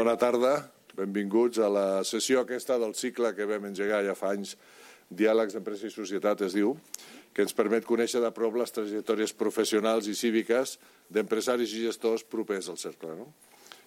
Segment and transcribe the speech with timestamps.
[0.00, 0.54] Bona tarda,
[0.96, 4.54] benvinguts a la sessió aquesta del cicle que vam engegar ja fa anys,
[5.12, 6.70] Diàlegs d'Empresa i Societat es diu,
[7.36, 10.78] que ens permet conèixer de prop les trajectòries professionals i cíviques
[11.12, 13.12] d'empresaris i gestors propers al cercle.
[13.18, 13.26] No?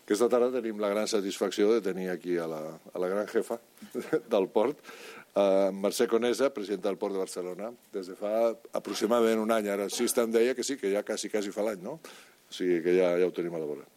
[0.04, 2.62] Aquesta tarda tenim la gran satisfacció de tenir aquí a la,
[2.94, 3.58] a la gran jefa
[4.36, 4.86] del port,
[5.34, 9.74] eh, Mercè Conesa, presidenta del Port de Barcelona, des de fa aproximadament un any.
[9.80, 11.98] Ara sí em deia que sí, que ja quasi, quasi fa l'any, no?
[11.98, 13.93] O sigui que ja, ja ho tenim a la vora.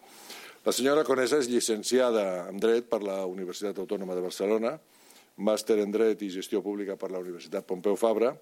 [0.66, 4.72] La senyora Conesa és llicenciada en Dret per la Universitat Autònoma de Barcelona,
[5.46, 8.32] màster en Dret i Gestió Pública per la Universitat Pompeu Fabra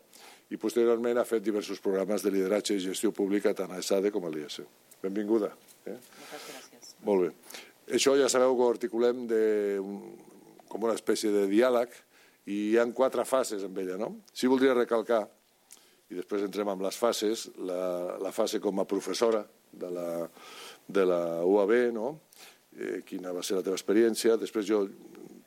[0.49, 4.25] i posteriorment ha fet diversos programes de lideratge i gestió pública tant a ESADE com
[4.25, 4.63] a l'IES.
[5.03, 5.51] Benvinguda.
[5.85, 5.99] Eh?
[5.99, 6.95] Moltes gràcies.
[7.05, 7.61] Molt bé.
[8.01, 9.45] Això ja sabeu que ho articulem de,
[10.73, 11.93] com una espècie de diàleg
[12.49, 14.01] i hi han quatre fases amb ella.
[14.01, 14.15] No?
[14.33, 15.27] Sí voldria recalcar,
[16.09, 19.45] i després entrem amb les fases, la, la fase com a professora
[19.75, 20.09] de la,
[20.87, 22.19] de la UAB, no?
[22.77, 24.39] eh, quina va ser la teva experiència.
[24.41, 24.85] Després jo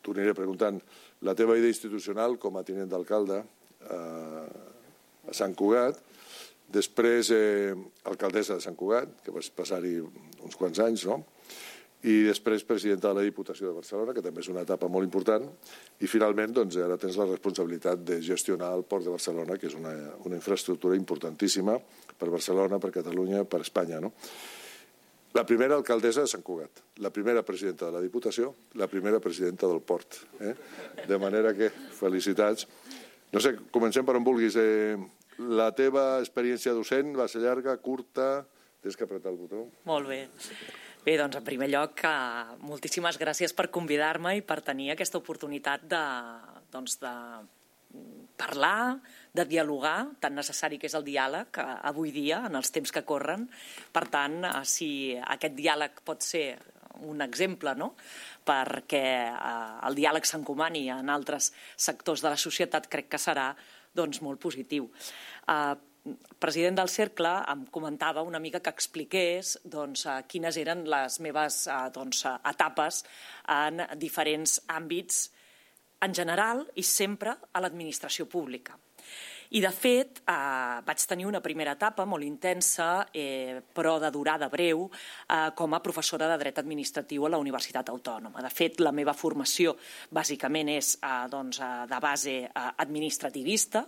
[0.01, 0.79] t'ho aniré preguntant
[1.27, 4.47] la teva idea institucional com a tinent d'alcalde eh,
[5.27, 5.99] a Sant Cugat,
[6.71, 7.73] després eh,
[8.07, 11.23] alcaldessa de Sant Cugat, que vas passar-hi uns quants anys, no?
[12.07, 15.47] i després presidenta de la Diputació de Barcelona, que també és una etapa molt important,
[15.99, 19.75] i finalment doncs, ara tens la responsabilitat de gestionar el Port de Barcelona, que és
[19.75, 19.95] una,
[20.29, 21.79] una infraestructura importantíssima
[22.13, 23.99] per Barcelona, per Catalunya, per Espanya.
[24.03, 24.13] No?
[25.35, 29.67] La primera alcaldessa de Sant Cugat, la primera presidenta de la Diputació, la primera presidenta
[29.67, 30.21] del Port.
[30.39, 30.53] Eh?
[31.07, 32.67] De manera que felicitats.
[33.33, 34.55] No sé, comencem per on vulguis.
[34.57, 34.95] Eh,
[35.37, 38.47] la teva experiència docent va ser llarga, curta?
[38.81, 39.67] Tens que apretar el botó.
[39.85, 40.23] Molt bé.
[41.05, 42.01] Bé, doncs en primer lloc,
[42.67, 46.01] moltíssimes gràcies per convidar-me i per tenir aquesta oportunitat de,
[46.73, 47.13] doncs, de
[48.37, 48.99] parlar,
[49.33, 53.05] de dialogar, tan necessari que és el diàleg eh, avui dia, en els temps que
[53.05, 53.47] corren.
[53.93, 56.47] Per tant, eh, si aquest diàleg pot ser
[57.05, 57.91] un exemple no?
[58.47, 63.51] perquè eh, el diàleg s'encomani en altres sectors de la societat, crec que serà
[63.97, 64.89] doncs, molt positiu.
[65.49, 65.75] Eh,
[66.39, 72.21] president del Cercle em comentava una mica que expliqués doncs, quines eren les meves doncs,
[72.47, 73.01] etapes
[73.51, 75.25] en diferents àmbits
[76.01, 78.77] en general i sempre a l'administració pública.
[79.49, 84.49] I, de fet, eh, vaig tenir una primera etapa molt intensa, eh, però de durada
[84.49, 84.89] breu,
[85.29, 88.41] eh, com a professora de dret administratiu a la Universitat Autònoma.
[88.41, 89.77] De fet, la meva formació
[90.11, 92.51] bàsicament és eh, doncs, eh, de base eh,
[92.83, 93.87] administrativista.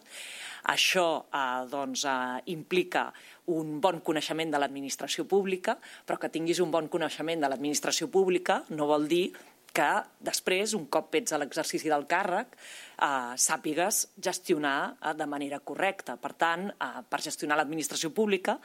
[0.64, 3.12] Això eh, doncs, eh, implica
[3.48, 8.64] un bon coneixement de l'administració pública, però que tinguis un bon coneixement de l'administració pública
[8.70, 9.34] no vol dir
[9.80, 9.88] que
[10.28, 12.58] després, un cop ets a l'exercici del càrrec,
[13.00, 16.18] eh, sàpigues gestionar eh, de manera correcta.
[16.20, 18.58] Per tant, eh, per gestionar l'administració pública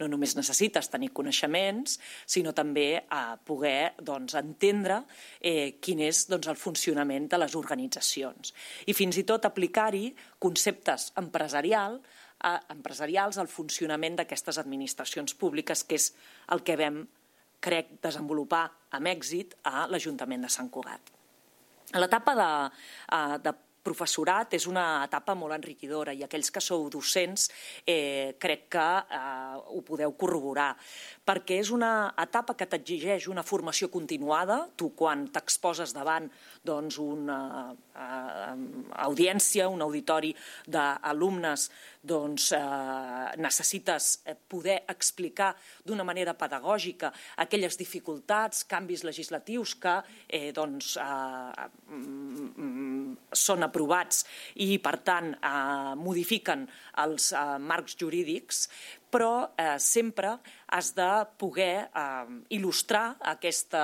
[0.00, 5.02] no només necessites tenir coneixements, sinó també eh, poder doncs, entendre
[5.40, 8.54] eh, quin és doncs, el funcionament de les organitzacions.
[8.88, 10.08] I fins i tot aplicar-hi
[10.40, 12.00] conceptes empresarial,
[12.40, 16.14] eh, empresarials al funcionament d'aquestes administracions públiques, que és
[16.48, 17.04] el que vam
[17.62, 18.66] crec, desenvolupar
[18.98, 21.12] amb èxit a l'Ajuntament de Sant Cugat.
[21.98, 22.50] L'etapa de,
[23.12, 27.48] eh, de professorat és una etapa molt enriquidora i aquells que sou docents
[27.86, 30.70] eh, crec que eh, ho podeu corroborar
[31.26, 34.62] perquè és una etapa que t'exigeix una formació continuada.
[34.78, 36.28] Tu, quan t'exposes davant
[36.66, 37.38] doncs, una
[37.72, 38.54] eh,
[39.06, 40.32] audiència, un auditori
[40.66, 41.68] d'alumnes,
[42.02, 45.52] doncs, eh, necessites poder explicar
[45.86, 47.12] d'una manera pedagògica
[47.44, 49.94] aquelles dificultats, canvis legislatius que
[50.26, 51.68] eh, doncs, eh,
[53.32, 54.24] són aprovats
[54.56, 56.66] i, per tant, eh, modifiquen
[57.04, 58.66] els eh, marcs jurídics,
[59.12, 60.38] però eh, sempre
[60.72, 63.82] has de poder eh, il·lustrar aquesta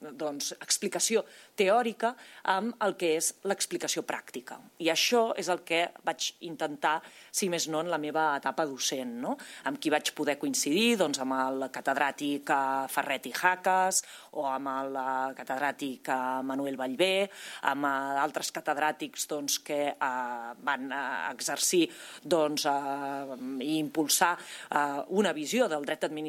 [0.00, 1.22] doncs, explicació
[1.58, 2.14] teòrica
[2.48, 4.56] amb el que és l'explicació pràctica.
[4.80, 6.96] I això és el que vaig intentar,
[7.30, 9.36] si més no, en la meva etapa docent, no?
[9.68, 14.02] amb qui vaig poder coincidir doncs, amb el catedràtic eh, Ferret i Jaques
[14.40, 16.18] o amb el eh, catedràtic eh,
[16.48, 17.28] Manuel Vallvé,
[17.68, 17.90] amb
[18.22, 20.88] altres catedràtics doncs, que eh, van
[21.30, 21.84] exercir
[22.24, 26.21] doncs, eh, i impulsar eh, una visió del dret administratiu,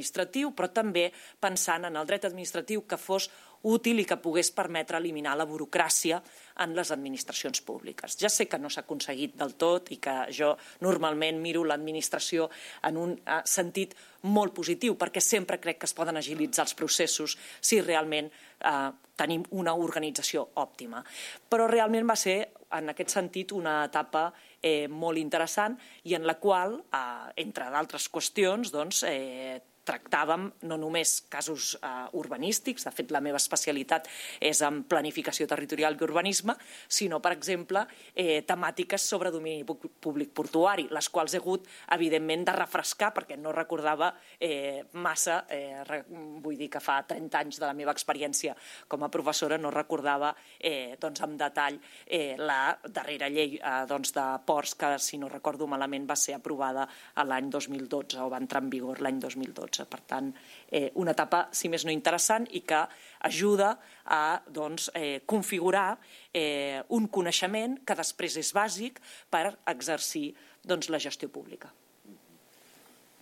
[0.56, 3.30] però també pensant en el dret administratiu que fos
[3.63, 6.19] útil i que pogués permetre eliminar la burocràcia
[6.63, 8.18] en les administracions públiques.
[8.19, 10.54] Ja sé que no s'ha aconseguit del tot i que jo
[10.84, 12.50] normalment miro l'administració
[12.84, 17.38] en un eh, sentit molt positiu, perquè sempre crec que es poden agilitzar els processos
[17.62, 21.04] si realment eh, tenim una organització òptima.
[21.50, 22.38] Però realment va ser,
[22.75, 24.28] en aquest sentit, una etapa
[24.60, 30.77] eh, molt interessant i en la qual, eh, entre d'altres qüestions, doncs, eh, tractàvem no
[30.80, 34.07] només casos eh, urbanístics, de fet la meva especialitat
[34.39, 36.56] és en planificació territorial i urbanisme,
[36.88, 37.85] sinó, per exemple,
[38.15, 43.51] eh, temàtiques sobre domini públic portuari, les quals he hagut, evidentment, de refrescar perquè no
[43.56, 48.56] recordava eh, massa, eh, re, vull dir que fa 30 anys de la meva experiència
[48.88, 54.13] com a professora no recordava eh, doncs, en detall eh, la darrera llei eh, doncs,
[54.15, 56.88] de ports que, si no recordo malament, va ser aprovada
[57.24, 59.73] l'any 2012 o va entrar en vigor l'any 2012.
[59.74, 59.90] 2012.
[59.90, 60.31] Per tant,
[60.70, 62.84] eh, una etapa, si més no, interessant i que
[63.25, 65.98] ajuda a doncs, eh, configurar
[66.34, 69.00] eh, un coneixement que després és bàsic
[69.30, 70.34] per exercir
[70.64, 71.72] doncs, la gestió pública.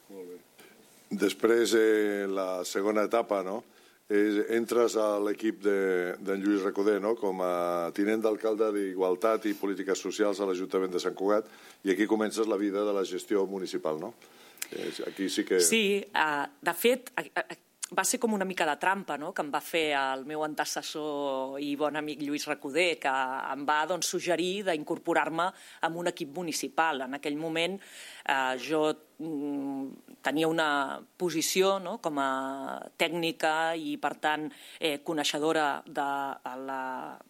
[0.10, 0.40] Molt bé.
[1.12, 3.64] Després, eh, la segona etapa, no?
[4.12, 7.16] és, entres a l'equip d'en de, Lluís Recoder no?
[7.16, 11.48] com a tinent d'alcalde d'Igualtat i Polítiques Socials a l'Ajuntament de Sant Cugat
[11.88, 14.14] i aquí comences la vida de la gestió municipal, no?
[15.08, 15.60] Aquí sí que...
[15.60, 15.84] Sí,
[16.16, 17.12] uh, de fet,
[17.92, 19.34] va ser com una mica de trampa no?
[19.36, 23.12] que em va fer el meu antecessor i bon amic Lluís Recoder, que
[23.52, 25.50] em va doncs, suggerir d'incorporar-me
[25.88, 27.04] en un equip municipal.
[27.08, 28.86] En aquell moment eh, jo
[30.22, 31.98] tenia una posició no?
[32.04, 32.30] com a
[33.00, 34.48] tècnica i, per tant,
[34.80, 36.08] eh, coneixedora de
[36.68, 36.82] la,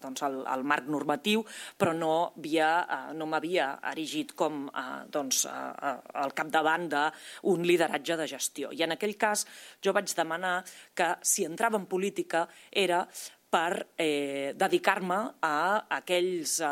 [0.01, 1.43] doncs, el, el marc normatiu,
[1.77, 5.93] però no, havia, eh, no m'havia erigit com eh, doncs, eh,
[6.23, 8.71] al capdavant d'un lideratge de gestió.
[8.75, 9.45] I en aquell cas
[9.83, 10.61] jo vaig demanar
[10.95, 13.05] que si entrava en política era
[13.51, 15.55] per eh, dedicar-me a
[15.99, 16.69] aquells eh,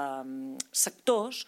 [0.71, 1.43] sectors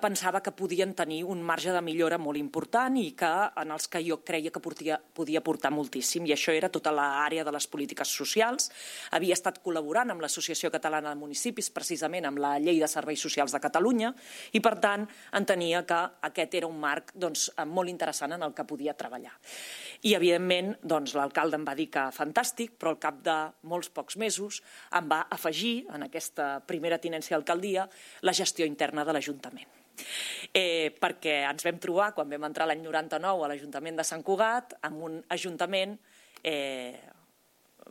[0.00, 4.00] pensava que podien tenir un marge de millora molt important i que en els que
[4.04, 6.26] jo creia que podia, podia portar moltíssim.
[6.28, 8.70] I això era tota l'àrea de les polítiques socials.
[9.10, 13.52] Havia estat col·laborant amb l'Associació Catalana de Municipis, precisament amb la Llei de Serveis Socials
[13.52, 14.12] de Catalunya,
[14.52, 16.00] i per tant entenia que
[16.30, 19.34] aquest era un marc doncs, molt interessant en el que podia treballar.
[20.02, 24.16] I, evidentment, doncs, l'alcalde em va dir que fantàstic, però al cap de molts pocs
[24.16, 24.62] mesos
[24.94, 27.88] em va afegir, en aquesta primera tinència d'alcaldia,
[28.22, 29.81] la gestió interna de l'Ajuntament.
[30.52, 34.76] Eh, perquè ens vam trobar, quan vam entrar l'any 99 a l'Ajuntament de Sant Cugat,
[34.88, 35.96] amb un ajuntament,
[36.42, 36.98] eh,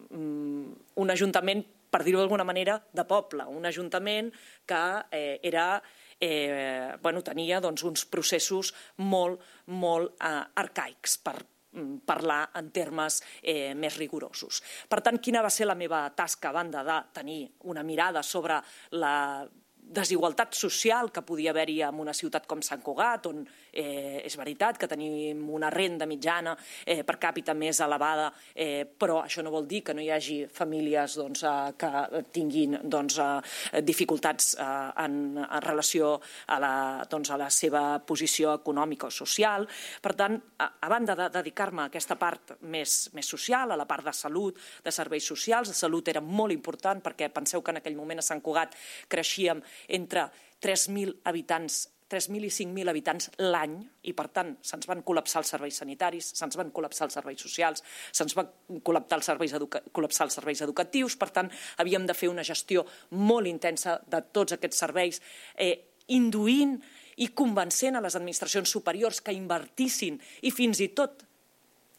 [0.10, 4.32] mm, un ajuntament, per dir-ho d'alguna manera, de poble, un ajuntament
[4.66, 5.82] que eh, era
[6.22, 9.42] eh, bueno, tenia doncs, uns processos molt,
[9.74, 14.62] molt eh, arcaics per mm, parlar en termes eh, més rigorosos.
[14.88, 17.42] Per tant, quina va ser la meva tasca a banda de tenir
[17.74, 18.62] una mirada sobre
[18.92, 19.50] la
[19.92, 24.78] desigualtat social que podia haver-hi en una ciutat com Sant Cugat, on eh, és veritat
[24.78, 29.68] que tenim una renda mitjana eh, per càpita més elevada, eh, però això no vol
[29.68, 34.66] dir que no hi hagi famílies doncs, eh, que tinguin doncs, eh, dificultats eh,
[35.06, 36.14] en, en relació
[36.48, 36.74] a la,
[37.10, 39.68] doncs, a la seva posició econòmica o social.
[40.02, 43.88] Per tant, a, a banda de dedicar-me a aquesta part més, més social, a la
[43.90, 47.82] part de salut, de serveis socials, de salut era molt important perquè penseu que en
[47.82, 48.76] aquell moment a Sant Cugat
[49.12, 50.28] creixíem entre
[50.62, 53.78] 3.000 habitants 3.000 i 5.000 habitants l'any
[54.08, 57.84] i, per tant, se'ns van col·lapsar els serveis sanitaris, se'ns van col·lapsar els serveis socials,
[58.12, 58.50] se'ns van
[58.84, 59.56] col·lapsar els serveis,
[59.96, 62.84] col·lapsar els serveis educatius, per tant, havíem de fer una gestió
[63.16, 65.22] molt intensa de tots aquests serveis,
[65.56, 65.74] eh,
[66.12, 66.78] induint
[67.22, 70.20] i convencent a les administracions superiors que invertissin.
[70.42, 71.24] I fins i tot,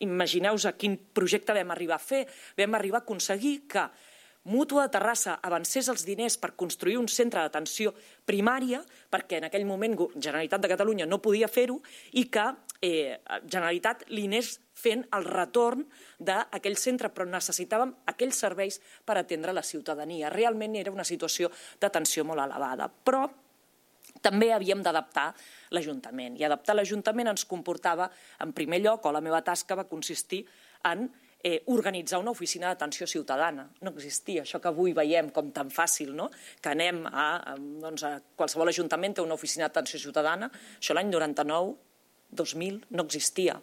[0.03, 2.27] imagineu-vos a quin projecte vam arribar a fer,
[2.59, 3.87] vam arribar a aconseguir que
[4.43, 7.93] Mútua de Terrassa avancés els diners per construir un centre d'atenció
[8.27, 8.81] primària,
[9.11, 11.79] perquè en aquell moment Generalitat de Catalunya no podia fer-ho,
[12.19, 12.49] i que
[12.83, 15.85] eh, Generalitat li anés fent el retorn
[16.19, 20.33] d'aquell centre, però necessitàvem aquells serveis per atendre la ciutadania.
[20.35, 22.91] Realment era una situació d'atenció molt elevada.
[22.91, 23.29] Però
[24.23, 25.31] també havíem d'adaptar
[25.71, 26.35] l'Ajuntament.
[26.39, 28.11] I adaptar l'Ajuntament ens comportava,
[28.43, 30.43] en primer lloc, o la meva tasca va consistir
[30.91, 31.07] en
[31.43, 33.69] eh, organitzar una oficina d'atenció ciutadana.
[33.83, 36.31] No existia això que avui veiem com tan fàcil, no?
[36.63, 40.51] que anem a, a, doncs a qualsevol ajuntament té una oficina d'atenció ciutadana.
[40.79, 41.75] Això l'any 99
[42.33, 43.59] 2000 no existia.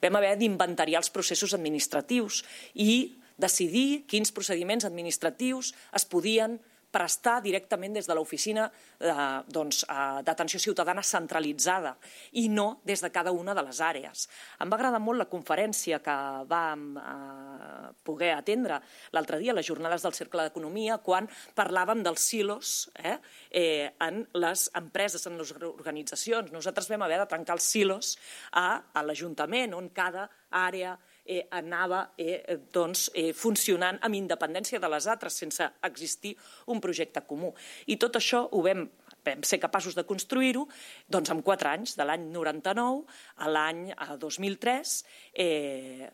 [0.00, 2.40] Vam haver d'inventariar els processos administratius
[2.80, 6.56] i decidir quins procediments administratius es podien
[6.94, 9.14] prestar directament des de l'oficina eh,
[9.50, 11.96] doncs, eh, d'atenció ciutadana centralitzada
[12.40, 14.28] i no des de cada una de les àrees.
[14.62, 16.16] Em va agradar molt la conferència que
[16.50, 18.80] vam eh, poder atendre
[19.16, 23.18] l'altre dia a les jornades del Cercle d'Economia quan parlàvem dels silos eh,
[23.50, 26.52] eh, en les empreses, en les organitzacions.
[26.54, 28.14] Nosaltres vam haver de trencar els silos
[28.52, 34.90] a, a l'Ajuntament on cada àrea eh, anava eh, doncs, eh, funcionant amb independència de
[34.92, 36.34] les altres, sense existir
[36.72, 37.54] un projecte comú.
[37.86, 38.86] I tot això ho vam
[39.24, 40.66] vam ser capaços de construir-ho
[41.08, 43.06] doncs, en quatre anys, de l'any 99
[43.40, 43.86] a l'any
[44.20, 44.92] 2003,
[45.32, 46.10] eh,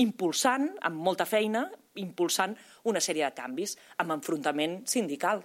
[0.00, 1.66] impulsant, amb molta feina,
[2.00, 2.56] impulsant
[2.88, 5.44] una sèrie de canvis, amb enfrontament sindical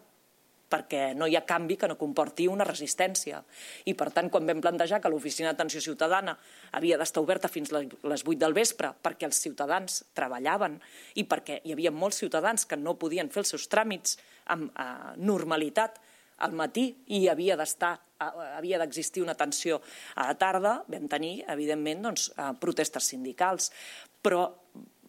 [0.71, 3.41] perquè no hi ha canvi que no comporti una resistència.
[3.85, 6.37] I, per tant, quan vam plantejar que l'Oficina d'Atenció Ciutadana
[6.77, 10.79] havia d'estar oberta fins les 8 del vespre perquè els ciutadans treballaven
[11.19, 14.17] i perquè hi havia molts ciutadans que no podien fer els seus tràmits
[14.53, 14.87] amb eh,
[15.19, 15.99] normalitat
[16.41, 19.81] al matí i havia d'estar eh, havia d'existir una atenció
[20.15, 23.71] a la tarda, vam tenir, evidentment, doncs, eh, protestes sindicals.
[24.21, 24.47] Però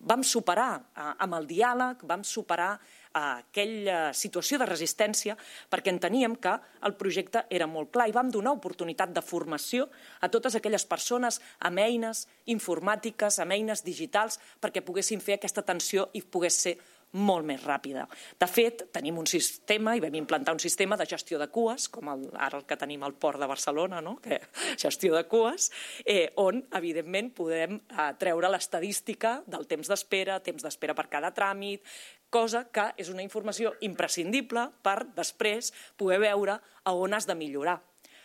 [0.02, 2.74] vam superar, eh, amb el diàleg, vam superar
[3.18, 5.36] aquella situació de resistència
[5.70, 6.54] perquè enteníem que
[6.86, 9.88] el projecte era molt clar i vam donar oportunitat de formació
[10.20, 16.08] a totes aquelles persones amb eines informàtiques, amb eines digitals, perquè poguessin fer aquesta atenció
[16.12, 16.76] i pogués ser
[17.12, 18.06] molt més ràpida.
[18.40, 22.08] De fet, tenim un sistema i vam implantar un sistema de gestió de cues, com
[22.12, 24.16] el, ara el que tenim al port de Barcelona, no?
[24.22, 24.40] que
[24.84, 25.70] gestió de cues,
[26.04, 31.84] eh, on, evidentment, podem eh, treure l'estadística del temps d'espera, temps d'espera per cada tràmit,
[32.32, 35.70] cosa que és una informació imprescindible per després
[36.00, 37.78] poder veure a on has de millorar.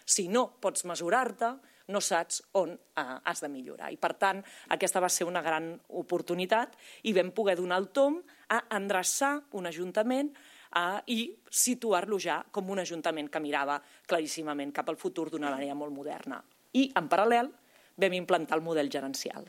[0.07, 1.51] Si no pots mesurar-te,
[1.91, 3.91] no saps on eh, has de millorar.
[3.91, 4.41] I, per tant,
[4.75, 6.75] aquesta va ser una gran oportunitat
[7.07, 8.19] i vam poder donar el tom
[8.51, 14.89] a endreçar un ajuntament eh, i situar-lo ja com un ajuntament que mirava claríssimament cap
[14.91, 16.41] al futur d'una manera molt moderna.
[16.75, 17.51] I, en paral·lel,
[17.97, 19.47] vam implantar el model gerencial.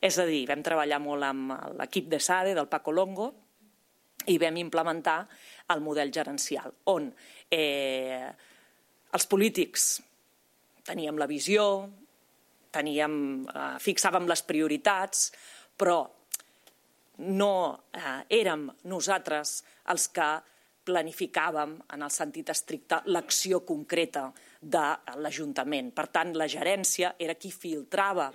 [0.00, 3.32] És a dir, vam treballar molt amb l'equip de SADE, del Paco Longo,
[4.30, 5.18] i vam implementar
[5.74, 7.10] el model gerencial, on
[7.50, 8.28] eh,
[9.10, 9.90] els polítics
[10.86, 11.64] teníem la visió,
[12.74, 13.14] teníem,
[13.50, 15.30] eh, fixàvem les prioritats,
[15.76, 16.02] però
[17.26, 17.54] no
[17.92, 19.60] eh, érem nosaltres
[19.92, 20.30] els que
[20.90, 24.86] planificàvem, en el sentit estricte, l'acció concreta de
[25.20, 25.92] l'Ajuntament.
[25.94, 28.30] Per tant, la gerència era qui filtrava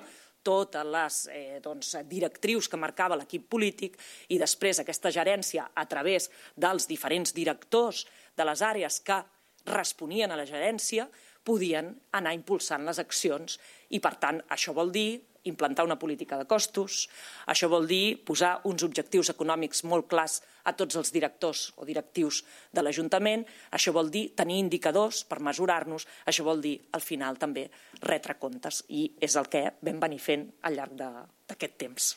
[0.45, 3.97] totes les eh, doncs, directrius que marcava l'equip polític
[4.29, 8.05] i després aquesta gerència, a través dels diferents directors
[8.37, 9.21] de les àrees que
[9.65, 11.07] responien a la gerència,
[11.45, 13.59] podien anar impulsant les accions
[13.89, 17.05] i, per tant, això vol dir implantar una política de costos,
[17.47, 22.41] això vol dir posar uns objectius econòmics molt clars a tots els directors o directius
[22.73, 27.67] de l'Ajuntament, això vol dir tenir indicadors per mesurar-nos, això vol dir, al final, també
[28.01, 32.11] retre comptes, i és el que vam venir fent al llarg d'aquest temps.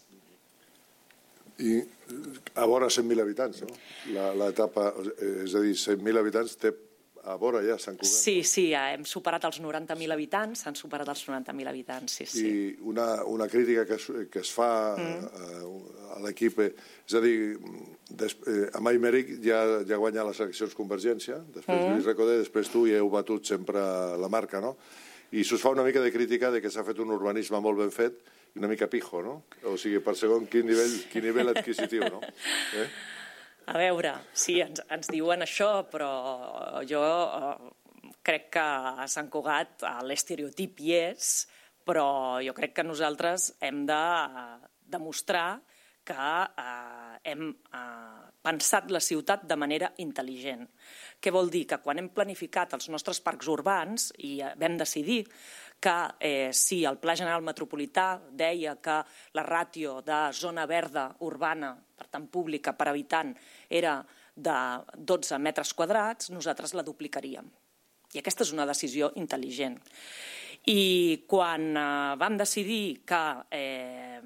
[1.59, 1.81] I
[2.55, 3.73] a vora 100.000 habitants, no?
[4.39, 4.93] L'etapa,
[5.45, 6.71] és a dir, 100.000 habitants té
[7.25, 8.13] a vora ja Sant Cugat.
[8.13, 12.45] Sí, sí, ja hem superat els 90.000 habitants, s'han superat els 90.000 habitants, sí, sí.
[12.47, 15.27] I una, una crítica que es, que es fa mm.
[15.27, 16.71] a, a l'equip, eh,
[17.09, 17.37] és a dir,
[18.09, 21.93] des, eh, amb Aymeric ja, ja guanya les eleccions Convergència, després mm.
[21.93, 23.83] Lluís Recoder, després tu i heu batut sempre
[24.19, 24.77] la marca, no?
[25.37, 27.93] I s'us fa una mica de crítica de que s'ha fet un urbanisme molt ben
[27.93, 28.23] fet
[28.55, 29.43] i una mica pijo, no?
[29.69, 32.23] O sigui, per segon quin nivell, quin nivell adquisitiu, no?
[32.79, 32.89] Eh?
[33.69, 36.09] A veure, sí, ens, ens diuen això, però
[36.89, 41.33] jo eh, crec que a Sant Cugat l'estereotip hi és,
[41.85, 42.07] però
[42.45, 44.01] jo crec que nosaltres hem de
[44.89, 45.61] demostrar
[46.09, 50.65] que eh, hem eh, pensat la ciutat de manera intel·ligent.
[51.21, 51.67] Què vol dir?
[51.69, 55.27] Que quan hem planificat els nostres parcs urbans i eh, vam decidir
[55.81, 58.99] que eh, si el Pla General Metropolità deia que
[59.35, 63.35] la ràtio de zona verda urbana, per tant pública per habitant,
[63.71, 64.01] era
[64.35, 64.59] de
[64.95, 67.47] 12 metres quadrats, nosaltres la duplicaríem.
[68.15, 69.79] I aquesta és una decisió intel·ligent.
[70.69, 73.23] I quan eh, vam decidir que
[73.55, 74.21] eh,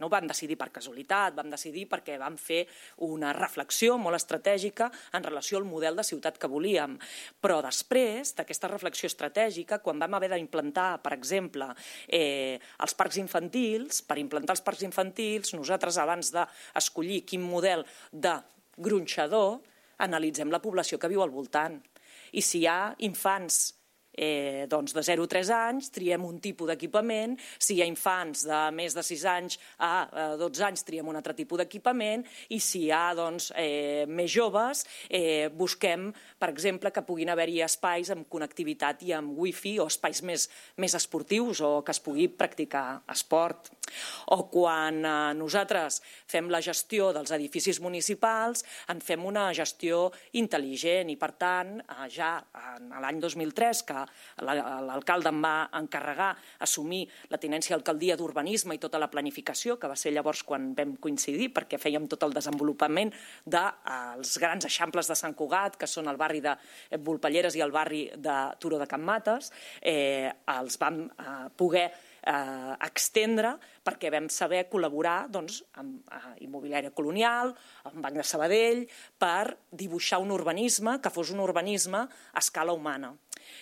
[0.00, 2.64] no ho vam decidir per casualitat, vam decidir perquè vam fer
[3.06, 6.96] una reflexió molt estratègica en relació al model de ciutat que volíem.
[7.40, 11.70] Però després d'aquesta reflexió estratègica, quan vam haver d'implantar, per exemple,
[12.08, 18.38] eh, els parcs infantils, per implantar els parcs infantils, nosaltres abans d'escollir quin model de
[18.76, 19.60] gronxador,
[20.00, 21.76] analitzem la població que viu al voltant.
[22.32, 23.79] I si hi ha infants
[24.14, 28.44] eh, doncs de 0 a 3 anys triem un tipus d'equipament, si hi ha infants
[28.48, 29.92] de més de 6 anys a
[30.40, 34.84] 12 anys triem un altre tipus d'equipament i si hi ha doncs, eh, més joves
[35.08, 40.22] eh, busquem, per exemple, que puguin haver-hi espais amb connectivitat i amb wifi o espais
[40.26, 43.70] més, més esportius o que es pugui practicar esport.
[44.34, 46.00] O quan eh, nosaltres
[46.30, 52.08] fem la gestió dels edificis municipals, en fem una gestió intel·ligent i, per tant, eh,
[52.12, 52.36] ja
[52.76, 54.04] en l'any 2003, que
[54.42, 56.30] l'alcalde em va encarregar
[56.66, 60.96] assumir la tinència d'alcaldia d'urbanisme i tota la planificació, que va ser llavors quan vam
[61.00, 63.12] coincidir, perquè fèiem tot el desenvolupament
[63.44, 66.56] dels de, grans eixamples de Sant Cugat, que són el barri de
[66.98, 71.88] Volpelleres i el barri de Turó de Can Mates, eh, els vam eh, poder
[72.22, 77.54] eh, extendre perquè vam saber col·laborar doncs, amb eh, Immobiliària Colonial,
[77.88, 78.84] amb Banc de Sabadell,
[79.18, 83.14] per dibuixar un urbanisme que fos un urbanisme a escala humana.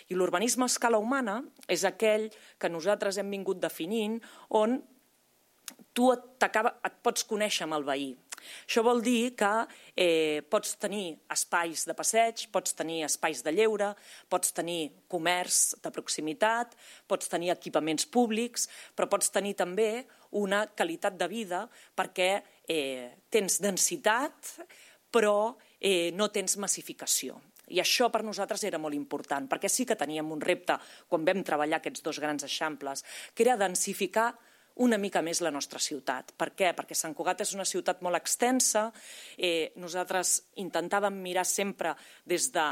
[0.08, 4.80] I l'urbanisme a escala humana és aquell que nosaltres hem vingut definint on
[5.92, 8.10] tu et, et pots conèixer amb el veí.
[8.66, 9.50] Això vol dir que
[9.94, 13.92] eh, pots tenir espais de passeig, pots tenir espais de lleure,
[14.28, 16.76] pots tenir comerç de proximitat,
[17.08, 20.06] pots tenir equipaments públics, però pots tenir també
[20.38, 21.64] una qualitat de vida
[21.96, 22.30] perquè
[22.68, 24.58] eh, tens densitat,
[25.10, 27.38] però eh, no tens massificació.
[27.68, 30.78] I això per nosaltres era molt important, perquè sí que teníem un repte
[31.08, 33.04] quan vam treballar aquests dos grans eixamples,
[33.34, 34.32] que era densificar
[34.84, 36.32] una mica més la nostra ciutat.
[36.38, 36.72] Per què?
[36.76, 38.88] Perquè Sant Cugat és una ciutat molt extensa,
[39.36, 42.68] eh, nosaltres intentàvem mirar sempre des de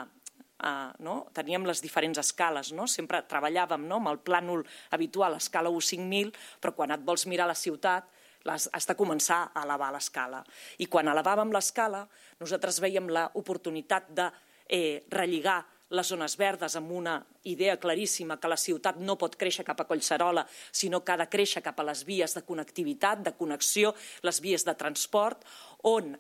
[0.56, 1.26] Uh, no?
[1.36, 2.86] teníem les diferents escales, no?
[2.88, 3.98] sempre treballàvem no?
[4.00, 4.62] amb el plànol
[4.96, 6.30] habitual, escala 1 5000,
[6.62, 8.08] però quan et vols mirar la ciutat
[8.48, 10.40] les, has de començar a elevar l'escala.
[10.80, 12.06] I quan elevàvem l'escala,
[12.40, 14.30] nosaltres veiem l'oportunitat de
[14.72, 15.60] eh, relligar
[15.90, 17.14] les zones verdes amb una
[17.46, 21.28] idea claríssima que la ciutat no pot créixer cap a Collserola, sinó que ha de
[21.30, 25.44] créixer cap a les vies de connectivitat, de connexió, les vies de transport,
[25.86, 26.16] on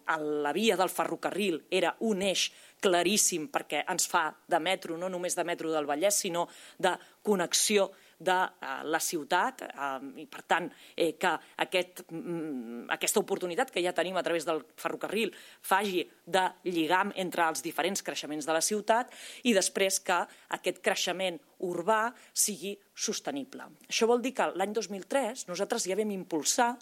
[0.46, 5.34] la via del ferrocarril era un eix claríssim perquè ens fa de metro, no només
[5.34, 6.46] de metro del Vallès, sinó
[6.78, 6.94] de
[7.26, 11.32] connexió de eh, la ciutat eh, i, per tant, eh, que
[11.64, 17.46] aquest, mm, aquesta oportunitat que ja tenim a través del ferrocarril faci de lligam entre
[17.48, 19.12] els diferents creixements de la ciutat
[19.44, 20.22] i després que
[20.56, 23.64] aquest creixement urbà sigui sostenible.
[23.88, 26.74] Això vol dir que l'any 2003 nosaltres ja vam impulsar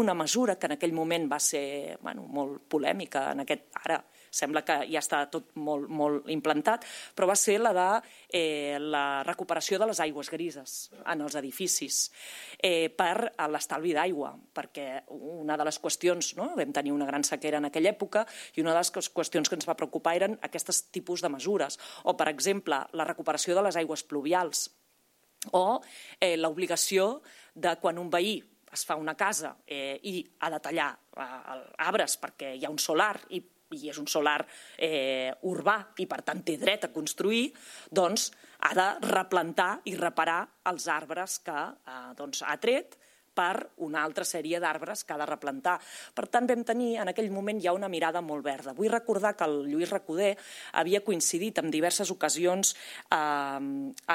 [0.00, 4.62] una mesura que en aquell moment va ser bueno, molt polèmica, en aquest, ara sembla
[4.66, 7.88] que ja està tot molt, molt implantat, però va ser la de
[8.38, 12.02] eh, la recuperació de les aigües grises en els edificis
[12.56, 16.52] eh, per a l'estalvi d'aigua, perquè una de les qüestions, no?
[16.56, 19.68] vam tenir una gran sequera en aquella època, i una de les qüestions que ens
[19.68, 24.06] va preocupar eren aquests tipus de mesures, o per exemple la recuperació de les aigües
[24.06, 24.68] pluvials,
[25.56, 25.80] o
[26.20, 27.20] eh, l'obligació
[27.54, 28.38] de quan un veí
[28.70, 32.78] es fa una casa eh, i ha de tallar eh, arbres perquè hi ha un
[32.78, 33.40] solar i
[33.76, 34.38] i és un solar
[34.76, 37.48] eh, urbà i per tant té dret a construir,
[37.90, 38.30] doncs
[38.66, 42.99] ha de replantar i reparar els arbres que eh, doncs, ha tret
[43.40, 45.78] per una altra sèrie d'arbres que ha de replantar.
[46.14, 48.74] Per tant, vam tenir en aquell moment ja una mirada molt verda.
[48.76, 50.34] Vull recordar que el Lluís Recoder
[50.80, 53.60] havia coincidit en diverses ocasions eh,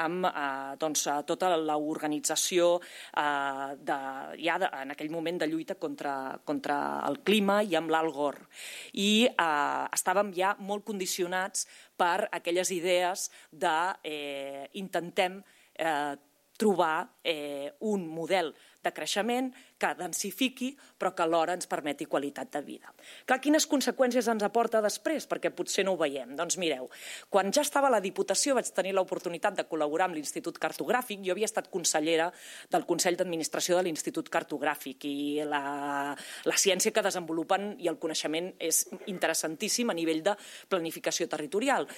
[0.02, 3.98] amb eh, doncs, tota l'organització eh, de,
[4.44, 8.46] ja de, en aquell moment de lluita contra, contra el clima i amb l'Al Gore.
[8.94, 15.40] I eh, estàvem ja molt condicionats per aquelles idees de eh, intentem
[15.74, 16.14] eh,
[16.56, 18.54] trobar eh, un model
[18.86, 22.92] de creixement que densifiqui però que alhora ens permeti qualitat de vida.
[23.26, 25.26] Clar, quines conseqüències ens aporta després?
[25.28, 26.36] Perquè potser no ho veiem.
[26.38, 26.88] Doncs mireu,
[27.32, 31.24] quan ja estava a la Diputació vaig tenir l'oportunitat de col·laborar amb l'Institut Cartogràfic.
[31.26, 32.30] Jo havia estat consellera
[32.72, 36.14] del Consell d'Administració de l'Institut Cartogràfic i la,
[36.46, 40.36] la ciència que desenvolupen i el coneixement és interessantíssim a nivell de
[40.70, 41.88] planificació territorial.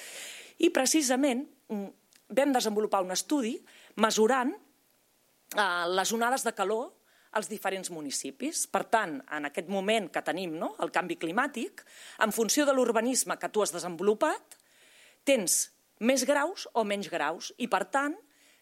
[0.59, 1.89] I precisament mm,
[2.35, 3.55] vam desenvolupar un estudi
[3.99, 6.93] mesurant eh, les onades de calor
[7.39, 8.65] als diferents municipis.
[8.71, 11.85] Per tant, en aquest moment que tenim no, el canvi climàtic,
[12.25, 14.57] en funció de l'urbanisme que tu has desenvolupat,
[15.29, 15.69] tens
[16.01, 18.15] més graus o menys graus i, per tant,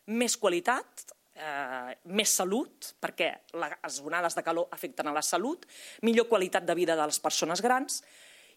[0.07, 1.05] més qualitat,
[1.37, 5.67] eh, més salut, perquè les onades de calor afecten a la salut,
[6.03, 8.03] millor qualitat de vida de les persones grans,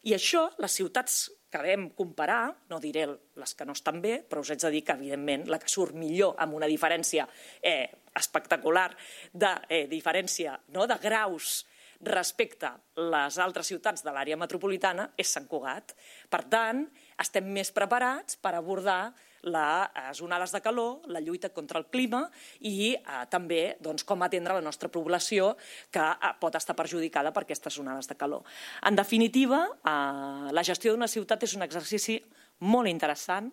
[0.08, 4.44] i això, les ciutats que vam comparar, no diré les que no estan bé, però
[4.44, 7.26] us haig de dir que, evidentment, la que surt millor amb una diferència
[7.62, 8.90] eh, espectacular
[9.34, 11.64] de eh, diferència no, de graus
[12.00, 12.70] respecte
[13.12, 15.96] les altres ciutats de l'àrea metropolitana és Sant Cugat.
[16.32, 16.86] Per tant,
[17.20, 19.10] estem més preparats per abordar
[19.48, 22.26] les onades de calor, la lluita contra el clima
[22.60, 25.54] i eh, també doncs, com atendre la nostra població
[25.92, 28.44] que eh, pot estar perjudicada per aquestes onades de calor.
[28.84, 32.20] En definitiva, eh, la gestió d'una ciutat és un exercici
[32.68, 33.52] molt interessant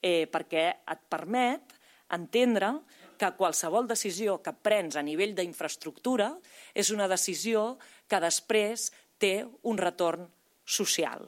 [0.00, 1.76] eh, perquè et permet
[2.16, 2.72] entendre
[3.16, 6.34] que qualsevol decisió que prens a nivell d'infraestructura
[6.76, 7.76] és una decisió
[8.08, 10.28] que després té un retorn
[10.64, 11.24] social.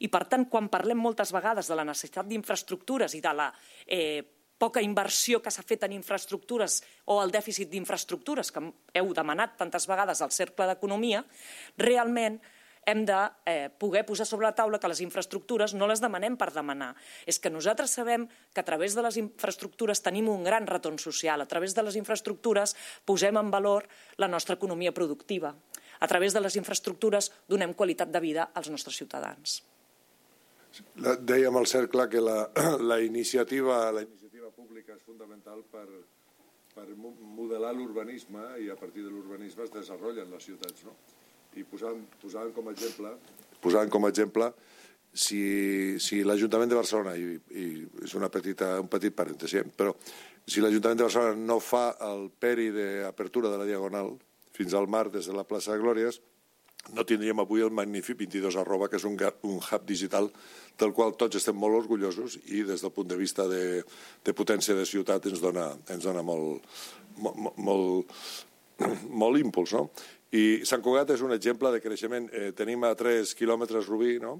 [0.00, 3.50] I, per tant, quan parlem moltes vegades de la necessitat d'infraestructures i de la
[3.86, 4.22] eh,
[4.60, 8.62] poca inversió que s'ha fet en infraestructures o el dèficit d'infraestructures que
[9.00, 11.24] heu demanat tantes vegades al Cercle d'Economia,
[11.80, 12.36] realment
[12.84, 16.50] hem de eh, poder posar sobre la taula que les infraestructures no les demanem per
[16.52, 16.92] demanar.
[17.28, 21.40] És que nosaltres sabem que a través de les infraestructures tenim un gran retorn social.
[21.40, 25.54] A través de les infraestructures posem en valor la nostra economia productiva.
[26.00, 29.60] A través de les infraestructures donem qualitat de vida als nostres ciutadans.
[31.26, 32.50] Dèiem al cercle que la,
[32.90, 35.86] la, iniciativa, la iniciativa pública és fundamental per,
[36.74, 40.86] per modelar l'urbanisme i a partir de l'urbanisme es desenvolupen les ciutats.
[40.86, 40.94] No?
[41.58, 43.14] i posant, posant com a exemple,
[43.62, 44.50] posant com a exemple
[45.10, 47.66] si, si l'Ajuntament de Barcelona, i, i
[48.06, 49.94] és una petita, un petit parèntesi, eh, però
[50.46, 54.14] si l'Ajuntament de Barcelona no fa el peri d'apertura de la Diagonal
[54.54, 56.20] fins al mar des de la plaça de Glòries,
[56.94, 59.16] no tindríem avui el magnífic 22 arroba, que és un,
[59.46, 60.30] un hub digital
[60.80, 63.82] del qual tots estem molt orgullosos i des del punt de vista de,
[64.24, 66.64] de potència de ciutat ens dona, ens dona molt,
[67.20, 68.16] molt, molt,
[69.24, 69.76] molt impuls.
[69.76, 69.90] No?
[70.32, 72.28] I Sant Cugat és un exemple de creixement.
[72.32, 74.38] Eh, tenim a 3 quilòmetres Rubí, no?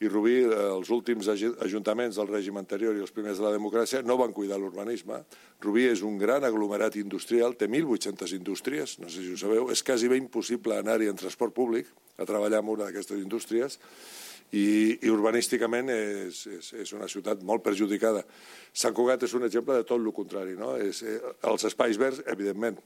[0.00, 4.02] I Rubí, eh, els últims ajuntaments del règim anterior i els primers de la democràcia
[4.04, 5.22] no van cuidar l'urbanisme.
[5.64, 9.82] Rubí és un gran aglomerat industrial, té 1.800 indústries, no sé si ho sabeu, és
[9.82, 13.78] quasi bé impossible anar-hi en transport públic a treballar en una d'aquestes indústries
[14.52, 18.22] i, i urbanísticament és, és, és una ciutat molt perjudicada.
[18.72, 20.58] Sant Cugat és un exemple de tot el contrari.
[20.60, 20.74] No?
[20.76, 22.78] És, eh, els espais verds, evidentment,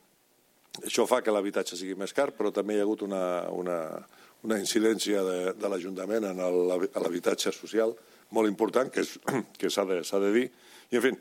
[0.84, 3.78] això fa que l'habitatge sigui més car, però també hi ha hagut una, una,
[4.46, 7.94] una incidència de, de l'Ajuntament en l'habitatge social
[8.30, 9.16] molt important, que, és,
[9.60, 10.46] que s'ha de, de dir.
[10.90, 11.12] I, en fi,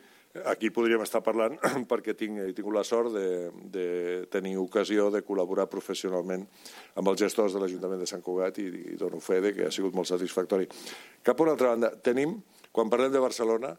[0.49, 1.57] aquí podríem estar parlant
[1.91, 3.87] perquè tinc, he tingut la sort de, de
[4.31, 6.45] tenir ocasió de col·laborar professionalment
[6.95, 9.73] amb els gestors de l'Ajuntament de Sant Cugat i, i dono fe de que ha
[9.73, 10.69] sigut molt satisfactori.
[11.25, 12.37] Cap a una altra banda, tenim,
[12.71, 13.73] quan parlem de Barcelona,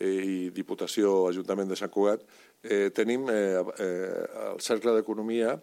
[0.00, 2.22] i Diputació, Ajuntament de Sant Cugat,
[2.62, 5.54] eh, tenim eh, eh, Cercle d'Economia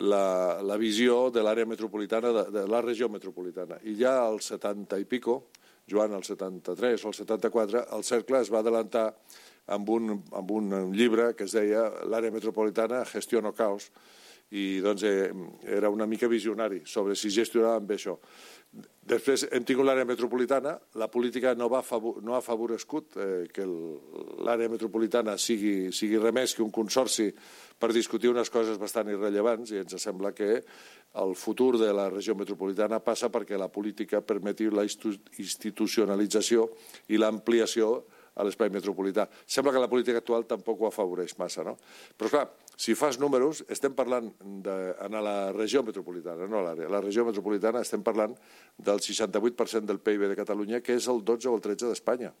[0.00, 3.78] la, la visió de l'àrea metropolitana, de, de la regió metropolitana.
[3.84, 5.42] I ja al 70 i pico,
[5.90, 9.10] Joan, al 73 o al 74, el Cercle es va adelantar
[9.72, 13.90] amb un, amb un llibre que es deia L'àrea metropolitana, gestió caos,
[14.52, 15.32] i doncs eh,
[15.64, 18.18] era una mica visionari sobre si gestionàvem bé això.
[19.02, 21.82] Després hem tingut l'àrea metropolitana, la política no, va
[22.22, 27.26] no ha favorescut eh, que l'àrea metropolitana sigui, sigui remés que un consorci
[27.82, 30.62] per discutir unes coses bastant irrellevants i ens sembla que
[31.20, 36.70] el futur de la regió metropolitana passa perquè la política permeti la institucionalització
[37.12, 39.26] i l'ampliació a l'espai metropolità.
[39.46, 41.76] Sembla que la política actual tampoc ho afavoreix massa, no?
[42.16, 42.44] Però, clar,
[42.76, 46.90] si fas números, estem parlant de, en la regió metropolitana, no a l'àrea.
[46.92, 48.34] La regió metropolitana estem parlant
[48.78, 52.32] del 68% del PIB de Catalunya, que és el 12 o el 13 d'Espanya.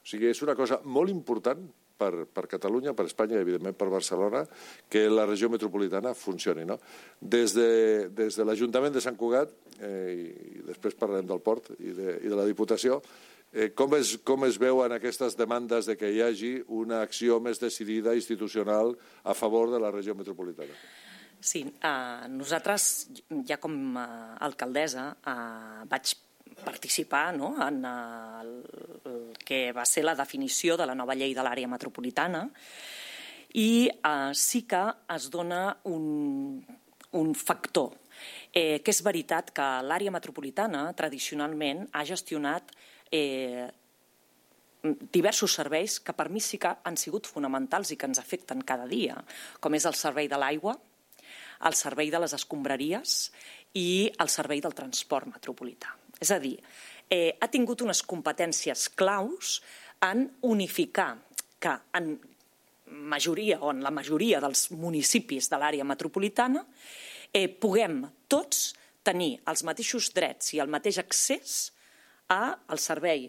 [0.00, 1.66] O sigui, és una cosa molt important
[2.00, 4.44] per, per Catalunya, per Espanya i, evidentment, per Barcelona,
[4.88, 6.64] que la regió metropolitana funcioni.
[6.68, 6.78] No?
[7.20, 7.70] Des de,
[8.16, 12.32] des de l'Ajuntament de Sant Cugat, eh, i després parlarem del port i de, i
[12.32, 13.02] de la Diputació,
[13.52, 17.58] Eh, com, es, com es veuen aquestes demandes de que hi hagi una acció més
[17.58, 20.76] decidida institucional a favor de la regió metropolitana?
[21.40, 23.08] Sí, eh, nosaltres,
[23.48, 26.12] ja com a alcaldessa, eh, vaig
[26.60, 28.52] participar no, en el,
[29.08, 32.44] el que va ser la definició de la nova llei de l'àrea metropolitana
[33.58, 34.84] i eh, sí que
[35.16, 36.62] es dona un,
[37.18, 37.96] un factor,
[38.52, 42.70] eh, que és veritat que l'àrea metropolitana tradicionalment ha gestionat
[43.10, 43.68] eh,
[45.12, 48.86] diversos serveis que per mi sí que han sigut fonamentals i que ens afecten cada
[48.88, 49.18] dia,
[49.60, 50.76] com és el servei de l'aigua,
[51.68, 53.16] el servei de les escombraries
[53.76, 55.92] i el servei del transport metropolità.
[56.20, 56.56] És a dir,
[57.08, 59.60] eh, ha tingut unes competències claus
[60.00, 61.18] en unificar
[61.60, 62.18] que en
[62.90, 66.64] majoria o en la majoria dels municipis de l'àrea metropolitana
[67.32, 71.72] eh, puguem tots tenir els mateixos drets i el mateix accés
[72.30, 73.28] al servei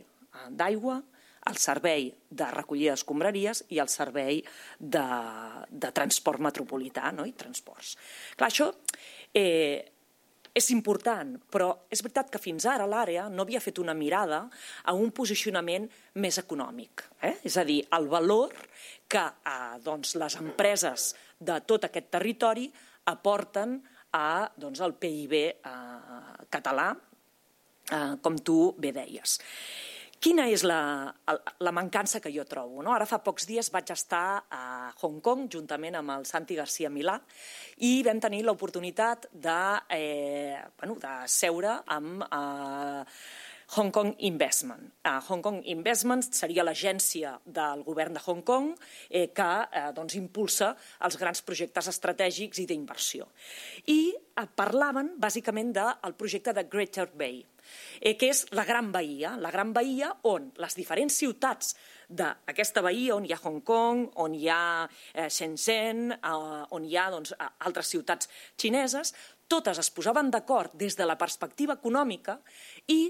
[0.49, 1.01] d'aigua,
[1.49, 4.41] al servei de recollida d'escombraries i al servei
[4.77, 5.05] de,
[5.69, 7.25] de transport metropolità no?
[7.25, 7.95] i transports.
[8.37, 8.69] Clar, això
[9.33, 9.81] eh,
[10.53, 14.43] és important, però és veritat que fins ara l'àrea no havia fet una mirada
[14.83, 15.87] a un posicionament
[16.21, 17.05] més econòmic.
[17.23, 17.37] Eh?
[17.47, 18.53] És a dir, el valor
[19.09, 22.67] que eh, doncs, les empreses de tot aquest territori
[23.09, 23.79] aporten
[24.13, 25.55] a, doncs, al PIB eh,
[26.51, 26.91] català
[27.91, 29.39] eh, com tu bé deies.
[30.21, 31.09] Quina és la,
[31.65, 32.83] la mancança que jo trobo?
[32.85, 32.91] No?
[32.93, 34.65] Ara fa pocs dies vaig estar a
[35.01, 37.15] Hong Kong juntament amb el Santi García Milà
[37.81, 39.61] i vam tenir l'oportunitat de,
[39.97, 43.01] eh, bueno, de seure amb eh,
[43.71, 44.91] Hong Kong Investment.
[45.05, 48.73] Uh, Hong Kong Investment seria l'agència del govern de Hong Kong
[49.07, 50.73] eh, que eh, doncs, impulsa
[51.07, 53.29] els grans projectes estratègics i d'inversió.
[53.87, 54.11] I
[54.59, 57.39] parlaven bàsicament del projecte de Greater Bay,
[57.99, 61.75] eh, que és la Gran Bahia, la Gran Bahia on les diferents ciutats
[62.11, 66.97] d'aquesta bahia, on hi ha Hong Kong, on hi ha eh, Shenzhen, eh, on hi
[66.97, 68.29] ha doncs, altres ciutats
[68.59, 69.13] xineses,
[69.51, 72.37] totes es posaven d'acord des de la perspectiva econòmica
[72.87, 73.01] i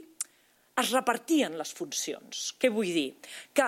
[0.82, 2.54] es repartien les funcions.
[2.58, 3.10] Què vull dir?
[3.54, 3.68] Que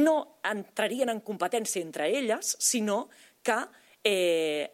[0.00, 3.06] no entrarien en competència entre elles, sinó
[3.44, 3.58] que
[4.04, 4.66] eh,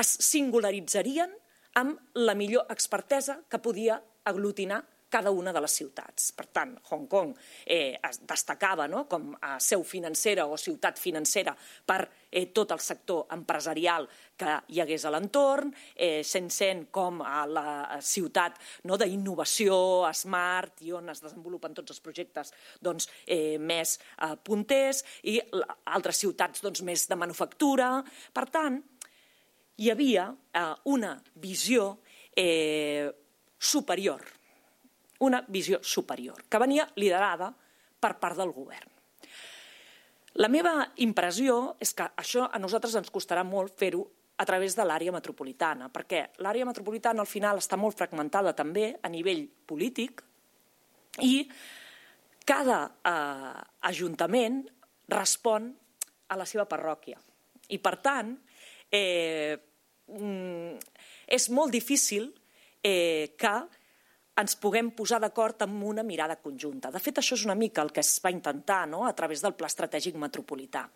[0.00, 1.32] es singularitzarien
[1.80, 6.30] amb la millor expertesa que podia aglutinar cada una de les ciutats.
[6.32, 7.34] Per tant, Hong Kong
[7.66, 9.04] eh, es destacava no?
[9.10, 11.52] com a seu financera o ciutat financera
[11.86, 14.06] per eh, tot el sector empresarial
[14.40, 18.56] que hi hagués a l'entorn, eh, Shenzhen com a la ciutat
[18.88, 25.04] no, d'innovació smart i on es desenvolupen tots els projectes doncs, eh, més eh, punters
[25.28, 25.36] i
[25.92, 27.96] altres ciutats doncs, més de manufactura.
[28.32, 28.80] Per tant,
[29.80, 31.96] hi havia eh, una visió
[32.36, 33.10] eh,
[33.60, 34.39] superior
[35.20, 37.52] una visió superior, que venia liderada
[38.00, 38.88] per part del govern.
[40.40, 44.04] La meva impressió és que això a nosaltres ens costarà molt fer-ho
[44.40, 49.10] a través de l'àrea metropolitana, perquè l'àrea metropolitana al final està molt fragmentada també a
[49.12, 50.22] nivell polític
[51.26, 51.44] i
[52.48, 53.58] cada eh,
[53.90, 54.62] ajuntament
[55.12, 55.68] respon
[56.30, 57.18] a la seva parròquia.
[57.68, 58.32] I, per tant,
[58.88, 59.58] eh,
[60.08, 60.78] mm,
[61.36, 62.30] és molt difícil
[62.82, 63.54] eh, que
[64.38, 66.90] ens puguem posar d'acord amb una mirada conjunta.
[66.90, 69.04] De fet, això és una mica el que es va intentar no?
[69.06, 70.86] a través del Pla Estratègic Metropolità.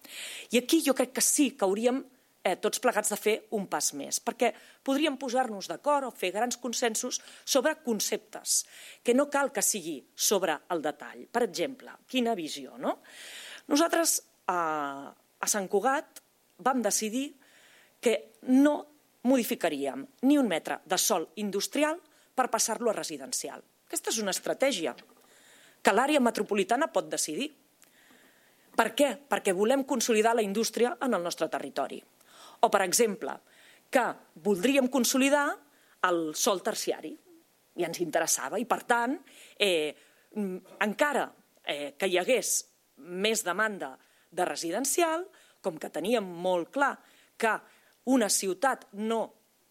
[0.53, 2.01] I aquí jo crec que sí que hauríem
[2.45, 4.53] eh, tots plegats de fer un pas més, perquè
[4.85, 8.63] podríem posar-nos d'acord o fer grans consensos sobre conceptes,
[9.03, 11.27] que no cal que sigui sobre el detall.
[11.33, 12.99] Per exemple, quina visió, no?
[13.73, 14.19] Nosaltres
[14.53, 16.21] a, a Sant Cugat
[16.65, 17.31] vam decidir
[18.05, 18.19] que
[18.53, 18.77] no
[19.25, 21.97] modificaríem ni un metre de sol industrial
[22.35, 23.63] per passar-lo a residencial.
[23.87, 24.95] Aquesta és una estratègia
[25.85, 27.51] que l'àrea metropolitana pot decidir.
[28.75, 29.11] Per què?
[29.31, 32.01] Perquè volem consolidar la indústria en el nostre territori.
[32.65, 33.37] O, per exemple,
[33.93, 34.05] que
[34.43, 35.47] voldríem consolidar
[36.09, 37.13] el sol terciari
[37.79, 39.15] i ens interessava i, per tant,
[39.59, 39.95] eh,
[40.83, 41.29] encara
[41.63, 42.57] eh, que hi hagués
[42.97, 43.95] més demanda
[44.35, 45.25] de residencial,
[45.63, 46.95] com que teníem molt clar
[47.39, 47.55] que
[48.11, 49.23] una ciutat no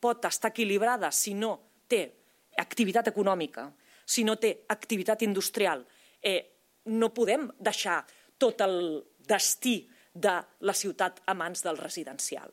[0.04, 1.54] pot estar equilibrada si no
[1.88, 2.22] té
[2.57, 3.67] activitat econòmica,
[4.05, 5.85] si no té activitat industrial,
[6.21, 6.41] eh,
[6.85, 8.01] no podem deixar
[8.37, 9.77] tot el destí
[10.13, 12.51] de la ciutat a mans del residencial.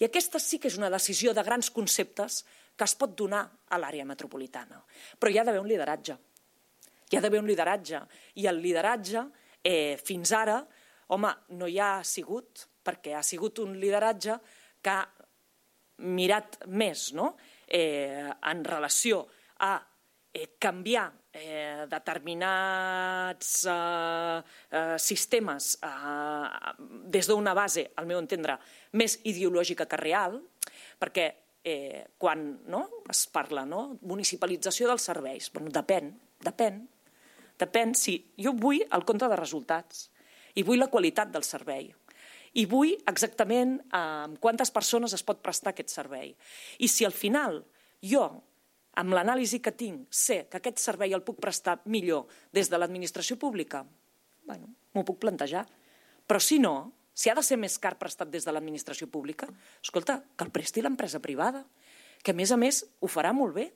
[0.00, 2.42] I aquesta sí que és una decisió de grans conceptes
[2.76, 4.80] que es pot donar a l'àrea metropolitana.
[5.18, 6.16] Però hi ha d'haver un lideratge.
[7.10, 8.00] Hi ha d'haver un lideratge.
[8.40, 9.26] I el lideratge,
[9.62, 10.66] eh, fins ara,
[11.08, 14.38] home, no hi ha sigut, perquè ha sigut un lideratge
[14.80, 15.04] que ha
[15.98, 17.34] mirat més, no?,
[17.70, 19.22] eh, en relació
[19.62, 19.78] a
[20.32, 26.74] eh, canviar eh, determinats eh, eh, sistemes eh,
[27.06, 28.58] des d'una base, al meu entendre,
[28.92, 30.40] més ideològica que real,
[30.98, 31.26] perquè
[31.64, 36.12] eh, quan no, es parla no, municipalització dels serveis, bueno, depèn,
[36.44, 36.82] depèn,
[37.60, 40.08] depèn si jo vull el compte de resultats
[40.58, 41.90] i vull la qualitat del servei
[42.58, 46.32] i vull exactament eh, quantes persones es pot prestar aquest servei.
[46.78, 47.62] I si al final
[48.02, 48.24] jo,
[49.00, 53.38] amb l'anàlisi que tinc, sé que aquest servei el puc prestar millor des de l'administració
[53.38, 53.84] pública,
[54.46, 55.66] bueno, m'ho puc plantejar.
[56.26, 59.48] Però si no, si ha de ser més car prestat des de l'administració pública,
[59.82, 61.64] escolta, que el presti l'empresa privada,
[62.22, 63.70] que a més a més ho farà molt bé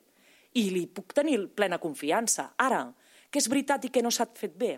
[0.55, 2.51] i li puc tenir plena confiança.
[2.57, 2.87] Ara,
[3.29, 4.77] que és veritat i que no s'ha fet bé?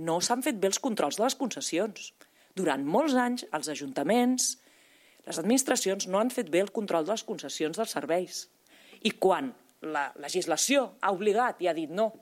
[0.00, 2.12] No s'han fet bé els controls de les concessions.
[2.54, 4.50] Durant molts anys, els ajuntaments,
[5.26, 8.44] les administracions no han fet bé el control de les concessions dels serveis.
[9.02, 9.50] I quan
[9.84, 12.12] la legislació ha obligat i ha dit no,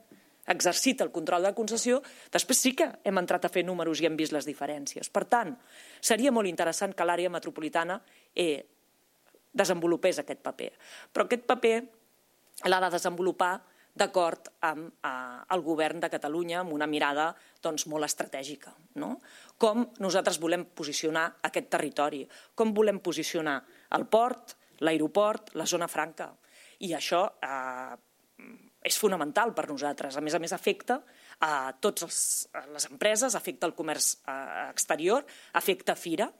[0.47, 4.07] exercita el control de la concessió, després sí que hem entrat a fer números i
[4.09, 5.09] hem vist les diferències.
[5.09, 5.53] Per tant,
[6.01, 7.99] seria molt interessant que l'àrea metropolitana
[8.35, 8.63] eh,
[9.53, 10.71] desenvolupés aquest paper.
[11.13, 11.77] Però aquest paper
[12.67, 13.53] l'ha de desenvolupar
[13.93, 15.11] d'acord amb eh,
[15.53, 17.29] el govern de Catalunya amb una mirada
[17.61, 18.73] doncs, molt estratègica.
[18.99, 19.15] No?
[19.61, 22.23] Com nosaltres volem posicionar aquest territori,
[22.55, 23.59] com volem posicionar
[23.97, 26.31] el port, l'aeroport, la zona franca.
[26.83, 27.93] I això eh,
[28.83, 30.17] és fonamental per nosaltres.
[30.17, 30.99] A més a més, afecta
[31.43, 36.31] a totes les empreses, afecta el comerç eh, exterior, afecta Fira.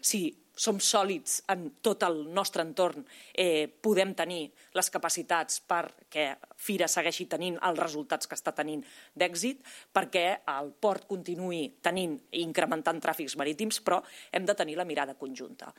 [0.00, 6.88] Si som sòlids en tot el nostre entorn, eh, podem tenir les capacitats perquè Fira
[6.92, 8.82] segueixi tenint els resultats que està tenint
[9.16, 9.62] d'èxit,
[9.96, 15.14] perquè el port continuï tenint i incrementant tràfics marítims, però hem de tenir la mirada
[15.14, 15.72] conjunta.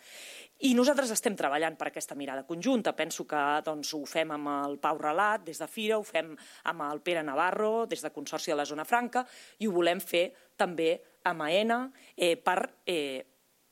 [0.66, 2.96] I nosaltres estem treballant per aquesta mirada conjunta.
[2.98, 6.88] Penso que doncs, ho fem amb el Pau Relat, des de Fira, ho fem amb
[6.90, 9.28] el Pere Navarro, des de Consorci de la Zona Franca,
[9.60, 10.96] i ho volem fer també
[11.30, 11.84] amb AENA
[12.18, 13.31] eh, per eh,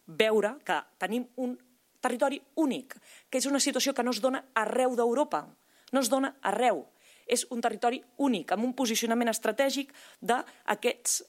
[0.09, 1.55] veure que tenim un
[2.01, 2.95] territori únic,
[3.29, 5.43] que és una situació que no es dona arreu d'Europa,
[5.91, 6.85] no es dona arreu.
[7.29, 9.91] És un territori únic, amb un posicionament estratègic
[10.21, 11.19] d'aquests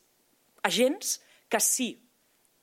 [0.64, 1.18] agents
[1.50, 1.90] que si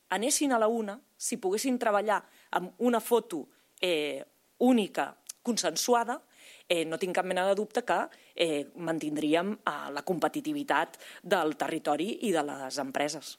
[0.10, 2.21] anessin a la una, si poguessin treballar
[2.58, 3.43] amb una foto
[3.82, 4.23] eh,
[4.63, 5.12] única,
[5.43, 6.17] consensuada,
[6.67, 7.99] eh, no tinc cap mena de dubte que
[8.36, 13.38] eh, mantindríem eh, la competitivitat del territori i de les empreses.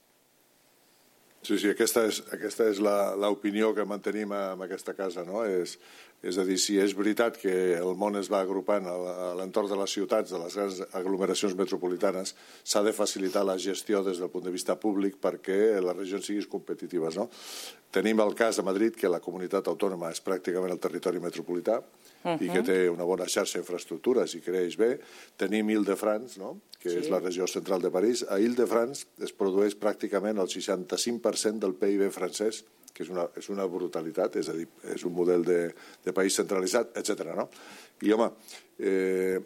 [1.47, 5.45] Sí, sí, aquesta és, aquesta és l'opinió que mantenim en aquesta casa, no?
[5.47, 5.77] És,
[6.23, 9.77] és a dir, si és veritat que el món es va agrupant a l'entorn de
[9.79, 14.45] les ciutats, de les grans aglomeracions metropolitanes, s'ha de facilitar la gestió des del punt
[14.45, 17.17] de vista públic perquè les regions siguin competitives.
[17.21, 17.29] No?
[17.95, 22.31] Tenim el cas a Madrid, que la comunitat autònoma és pràcticament el territori metropolità, uh
[22.35, 22.43] -huh.
[22.43, 24.99] i que té una bona xarxa d'infraestructures i creix bé.
[25.37, 26.61] Tenim Ile-de-France, no?
[26.81, 26.99] que sí.
[26.99, 28.25] és la regió central de París.
[28.29, 33.67] A Ile-de-France es produeix pràcticament el 65% del PIB francès, que és una, és una
[33.71, 35.61] brutalitat, és a dir, és un model de,
[36.05, 37.33] de país centralitzat, etc.
[37.37, 37.49] No?
[38.03, 38.31] I, home,
[38.79, 39.39] eh,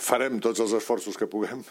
[0.00, 1.62] farem tots els esforços que puguem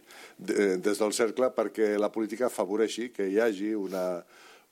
[0.38, 4.22] des del cercle perquè la política afavoreixi que hi hagi una,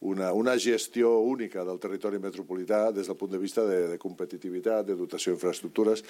[0.00, 4.86] una, una gestió única del territori metropolità des del punt de vista de, de competitivitat,
[4.86, 6.04] de dotació d'infraestructures,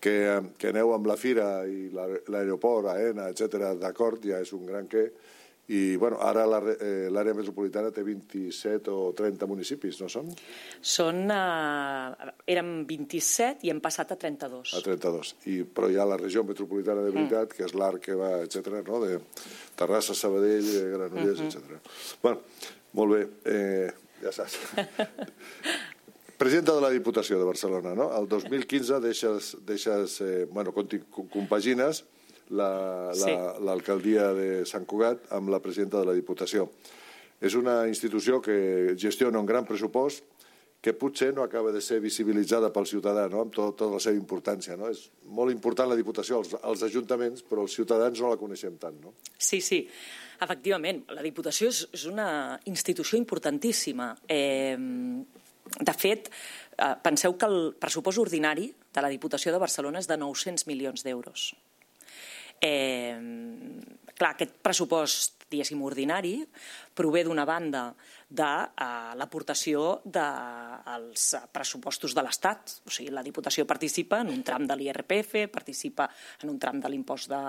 [0.00, 0.16] que,
[0.58, 5.08] que aneu amb la Fira i l'aeroport, AENA, etc d'acord, ja és un gran què,
[5.68, 10.30] i bueno, ara eh, l'àrea eh, metropolitana té 27 o 30 municipis, no són?
[10.80, 14.72] Són, eh, érem 27 i hem passat a 32.
[14.78, 15.34] A 32.
[15.52, 17.58] I, però hi ha la regió metropolitana de veritat, mm.
[17.58, 19.02] que és l'ARC que va, etc no?
[19.04, 19.20] de
[19.76, 21.60] Terrassa, Sabadell, Granollers, mm -hmm.
[21.60, 22.16] etc.
[22.22, 22.40] Bueno,
[22.92, 24.56] molt bé, eh, ja saps.
[26.38, 28.08] Presidenta de la Diputació de Barcelona, no?
[28.16, 32.04] El 2015 deixes, deixes eh, bueno, compagines
[32.50, 36.68] l'alcaldia la, la, de Sant Cugat amb la presidenta de la Diputació.
[37.40, 40.24] És una institució que gestiona un gran pressupost
[40.80, 43.42] que potser no acaba de ser visibilitzada pel ciutadà, no?
[43.42, 44.76] amb tot, tota la seva importància.
[44.78, 44.90] No?
[44.92, 49.00] És molt important la Diputació, els, els ajuntaments, però els ciutadans no la coneixem tant.
[49.02, 49.16] No?
[49.34, 49.82] Sí, sí.
[50.38, 52.28] Efectivament, la Diputació és, és una
[52.70, 54.12] institució importantíssima.
[54.30, 54.78] Eh,
[55.68, 56.30] de fet,
[56.78, 61.02] eh, penseu que el pressupost ordinari de la Diputació de Barcelona és de 900 milions
[61.02, 61.50] d'euros.
[62.60, 63.16] Eh,
[64.18, 66.34] clar, aquest pressupost, diguéssim, ordinari,
[66.98, 67.86] prové d'una banda
[68.28, 72.74] de uh, l'aportació dels de, pressupostos de l'Estat.
[72.84, 76.08] O sigui, la Diputació participa en un tram de l'IRPF, participa
[76.42, 77.40] en un tram de l'impost de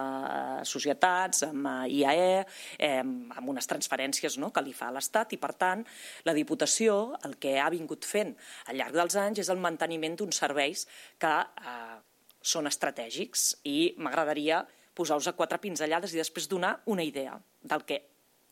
[0.70, 2.46] societats, amb IAE,
[2.78, 5.84] eh, amb unes transferències no?, que li fa a l'Estat i, per tant,
[6.30, 8.36] la Diputació el que ha vingut fent
[8.70, 10.86] al llarg dels anys és el manteniment d'uns serveis
[11.20, 11.98] que eh,
[12.40, 14.64] són estratègics i m'agradaria
[15.00, 18.02] posar-vos a quatre pinzellades i després donar una idea del que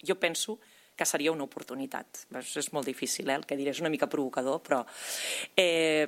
[0.07, 0.57] jo penso
[0.97, 2.25] que seria una oportunitat.
[2.39, 3.37] És, molt difícil, eh?
[3.37, 4.81] el que diré és una mica provocador, però...
[5.53, 6.07] Eh,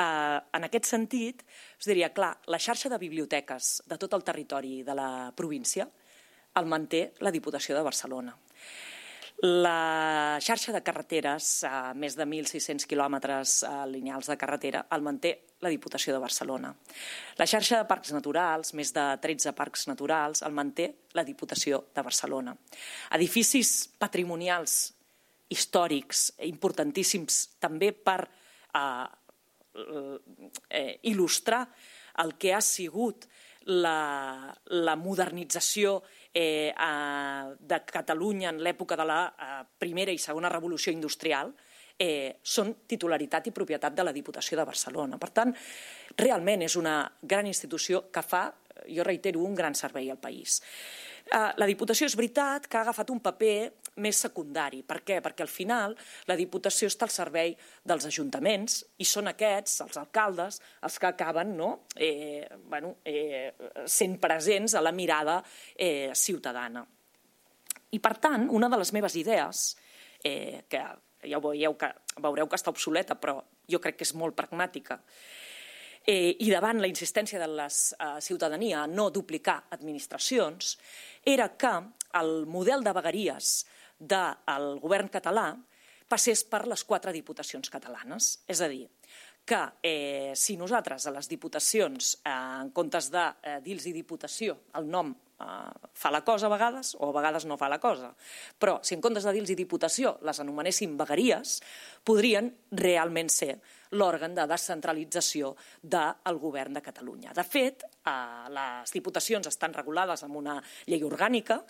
[0.00, 1.44] eh, en aquest sentit,
[1.78, 5.86] us diria, clar, la xarxa de biblioteques de tot el territori de la província
[6.58, 8.34] el manté la Diputació de Barcelona.
[9.42, 15.32] La xarxa de carreteres, a més de 1.600 quilòmetres eh, lineals de carretera, el manté
[15.64, 16.74] la Diputació de Barcelona.
[17.40, 22.04] La xarxa de parcs naturals, més de 13 parcs naturals, el manté la Diputació de
[22.04, 22.52] Barcelona.
[23.16, 24.92] Edificis patrimonials
[25.48, 29.08] històrics importantíssims també per eh,
[30.68, 31.64] eh, il·lustrar
[32.20, 33.24] el que ha sigut
[33.72, 36.02] la, la modernització
[36.34, 36.72] eh,
[37.58, 41.52] de Catalunya en l'època de la a, primera i segona revolució industrial,
[42.00, 45.18] eh, són titularitat i propietat de la Diputació de Barcelona.
[45.20, 45.52] Per tant,
[46.16, 48.46] realment és una gran institució que fa,
[48.88, 50.60] jo reitero, un gran servei al país.
[51.26, 54.82] Eh, la Diputació és veritat que ha agafat un paper més secundari.
[54.86, 55.18] Per què?
[55.24, 55.96] Perquè al final
[56.28, 61.56] la Diputació està al servei dels ajuntaments i són aquests, els alcaldes, els que acaben
[61.56, 61.70] no?
[61.96, 63.52] eh, bueno, eh,
[63.86, 65.40] sent presents a la mirada
[65.74, 66.86] eh, ciutadana.
[67.90, 69.76] I per tant, una de les meves idees,
[70.22, 70.82] eh, que
[71.26, 71.90] ja ho veieu que,
[72.22, 75.00] veureu que està obsoleta, però jo crec que és molt pragmàtica,
[76.06, 80.76] eh, i davant la insistència de la eh, ciutadania a no duplicar administracions,
[81.24, 81.74] era que
[82.20, 83.50] el model de vegueries
[84.00, 85.52] del govern català
[86.10, 88.40] passés per les quatre diputacions catalanes.
[88.50, 88.88] És a dir,
[89.44, 94.88] que eh, si nosaltres a les diputacions, eh, en comptes de eh, dir-los diputació, el
[94.90, 95.46] nom eh,
[95.94, 98.12] fa la cosa a vegades o a vegades no fa la cosa.
[98.58, 101.60] Però si en comptes de dir-los diputació les anomenéssim vegueries,
[102.04, 103.56] podrien realment ser
[103.96, 107.32] l'òrgan de descentralització del govern de Catalunya.
[107.34, 111.60] De fet, eh, les diputacions estan regulades amb una llei orgànica.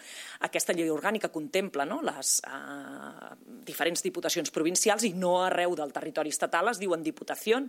[0.41, 3.31] Aquesta llei orgànica contempla no, les eh,
[3.65, 7.63] diferents diputacions provincials i no arreu del territori estatal es diuen diputació.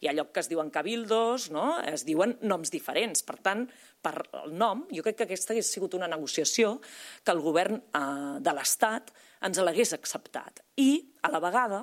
[0.00, 1.80] Hi ha lloc que es diuen cabildos, no?
[1.80, 3.22] es diuen noms diferents.
[3.26, 3.66] Per tant,
[4.02, 6.76] per el nom, jo crec que aquesta hagués sigut una negociació
[7.24, 9.10] que el govern eh, de l'Estat
[9.46, 10.62] ens l'hagués acceptat.
[10.76, 10.90] I,
[11.22, 11.82] a la vegada,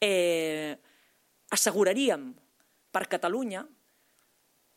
[0.00, 0.76] eh,
[1.54, 2.30] asseguraríem
[2.92, 3.64] per Catalunya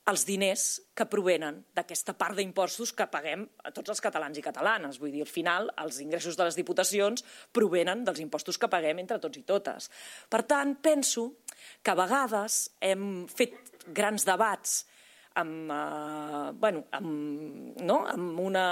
[0.10, 0.64] els diners
[0.98, 4.98] que provenen d'aquesta part d'impostos que paguem a tots els catalans i catalanes.
[5.02, 9.20] Vull dir, al final, els ingressos de les diputacions provenen dels impostos que paguem entre
[9.22, 9.90] tots i totes.
[10.30, 11.30] Per tant, penso
[11.84, 14.80] que a vegades hem fet grans debats
[15.40, 18.02] amb, eh, bueno, amb, no?
[18.10, 18.66] amb una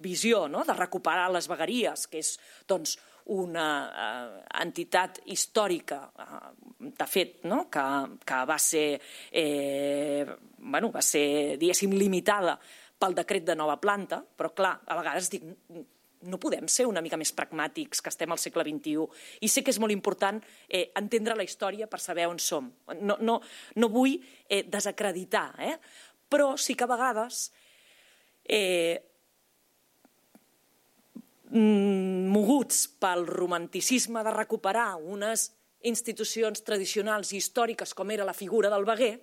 [0.00, 0.64] visió no?
[0.64, 2.36] de recuperar les vegueries, que és
[2.68, 2.96] doncs,
[3.26, 6.50] una eh, entitat històrica, eh,
[6.80, 7.66] de fet, no?
[7.70, 7.84] que,
[8.26, 9.00] que va ser,
[9.30, 10.26] eh,
[10.58, 12.58] bueno, va ser, diguéssim, limitada
[13.00, 15.46] pel decret de nova planta, però clar, a vegades dic,
[16.28, 19.06] no podem ser una mica més pragmàtics, que estem al segle XXI.
[19.40, 22.68] I sé que és molt important eh, entendre la història per saber on som.
[23.00, 23.38] No, no,
[23.76, 25.76] no vull eh, desacreditar, eh?
[26.30, 27.48] però sí que a vegades
[28.44, 29.09] eh,
[31.50, 35.50] moguts pel romanticisme de recuperar unes
[35.82, 39.14] institucions tradicionals i històriques com era la figura del veguer,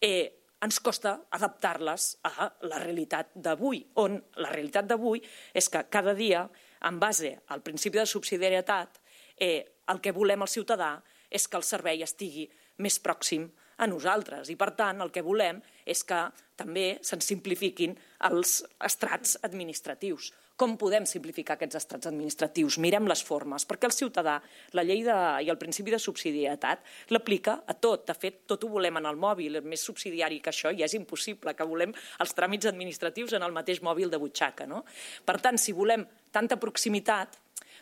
[0.00, 5.22] eh, ens costa adaptar-les a la realitat d'avui, on la realitat d'avui
[5.54, 6.48] és que cada dia,
[6.82, 9.00] en base al principi de subsidiarietat,
[9.36, 12.48] eh, el que volem el ciutadà és que el servei estigui
[12.78, 13.48] més pròxim
[13.78, 17.96] a nosaltres i, per tant, el que volem és que també se'n simplifiquin
[18.26, 22.80] els estrats administratius com podem simplificar aquests estrats administratius?
[22.82, 24.34] Mirem les formes, perquè el ciutadà,
[24.74, 26.82] la llei de, i el principi de subsidiarietat
[27.14, 28.08] l'aplica a tot.
[28.08, 31.54] De fet, tot ho volem en el mòbil, més subsidiari que això ja és impossible,
[31.54, 34.66] que volem els tràmits administratius en el mateix mòbil de butxaca.
[34.66, 34.82] No?
[35.24, 36.02] Per tant, si volem
[36.34, 37.38] tanta proximitat,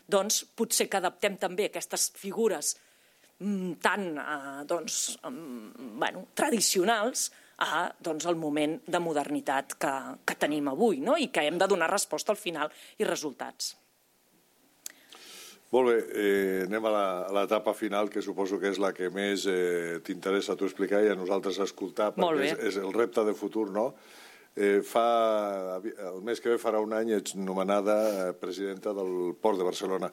[0.07, 2.77] doncs potser que adaptem també aquestes figures
[3.41, 7.31] mm, tan eh, doncs, mm, bueno, tradicionals
[7.63, 9.95] a doncs, el moment de modernitat que,
[10.29, 11.17] que tenim avui no?
[11.17, 13.75] i que hem de donar resposta al final i resultats.
[15.75, 16.93] Molt bé, eh, anem a
[17.35, 21.11] l'etapa final, que suposo que és la que més eh, t'interessa a tu explicar i
[21.11, 23.91] a nosaltres escoltar, perquè és, és el repte de futur, no?
[24.57, 29.59] Eh, fa, el mes que ve farà un any ets nomenada eh, presidenta del Port
[29.61, 30.09] de Barcelona.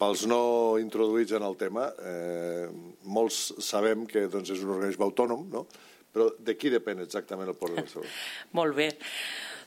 [0.00, 0.42] Pels no
[0.82, 2.66] introduïts en el tema, eh,
[3.14, 5.64] molts sabem que doncs, és un organisme autònom, no?
[6.10, 8.10] Però de qui depèn exactament el Port de Barcelona?
[8.58, 8.88] Molt bé.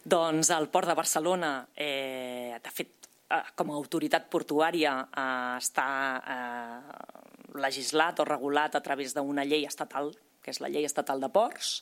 [0.03, 5.87] Doncs el Port de Barcelona, eh, de fet, eh, com a autoritat portuària eh, està
[6.19, 10.11] eh, legislat o regulat a través d'una llei estatal,
[10.43, 11.77] que és la llei estatal de ports,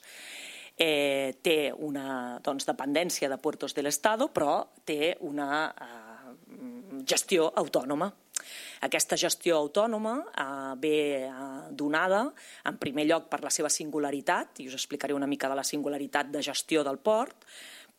[0.78, 8.12] eh, té una doncs, dependència de Puertos de l'Estado, però té una eh, gestió autònoma.
[8.88, 10.46] Aquesta gestió autònoma eh,
[10.82, 10.96] ve
[11.28, 11.34] eh,
[11.78, 12.24] donada,
[12.66, 16.32] en primer lloc, per la seva singularitat, i us explicaré una mica de la singularitat
[16.34, 17.46] de gestió del port,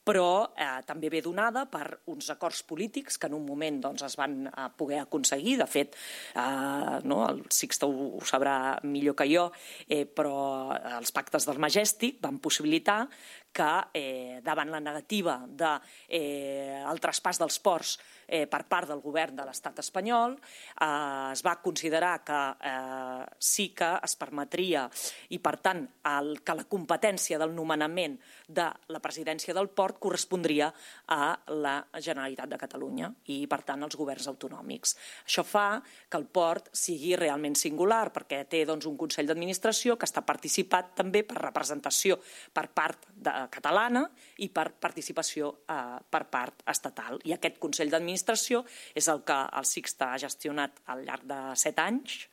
[0.02, 4.16] però eh, també ve donada per uns acords polítics que en un moment doncs, es
[4.18, 5.56] van eh, poder aconseguir.
[5.60, 5.94] De fet,
[6.34, 9.48] eh, no, el Sixto ho, ho sabrà millor que jo,
[9.86, 13.04] eh, però els pactes del Majestic van possibilitar
[13.52, 15.72] que eh, davant la negativa del de,
[16.18, 21.56] eh, traspàs dels ports eh, per part del govern de l'estat espanyol, eh, es va
[21.62, 24.88] considerar que eh, sí que es permetria
[25.30, 28.18] i, per tant, el, que la competència del nomenament
[28.48, 30.70] de la presidència del port correspondria
[31.08, 34.96] a la Generalitat de Catalunya i, per tant, als governs autonòmics.
[35.26, 40.08] Això fa que el port sigui realment singular perquè té doncs, un Consell d'Administració que
[40.08, 42.18] està participat també per representació
[42.52, 44.04] per part de catalana
[44.44, 47.20] i per participació eh, per part estatal.
[47.28, 51.78] I aquest Consell d'Administració és el que el Sixta ha gestionat al llarg de set
[51.82, 52.28] anys,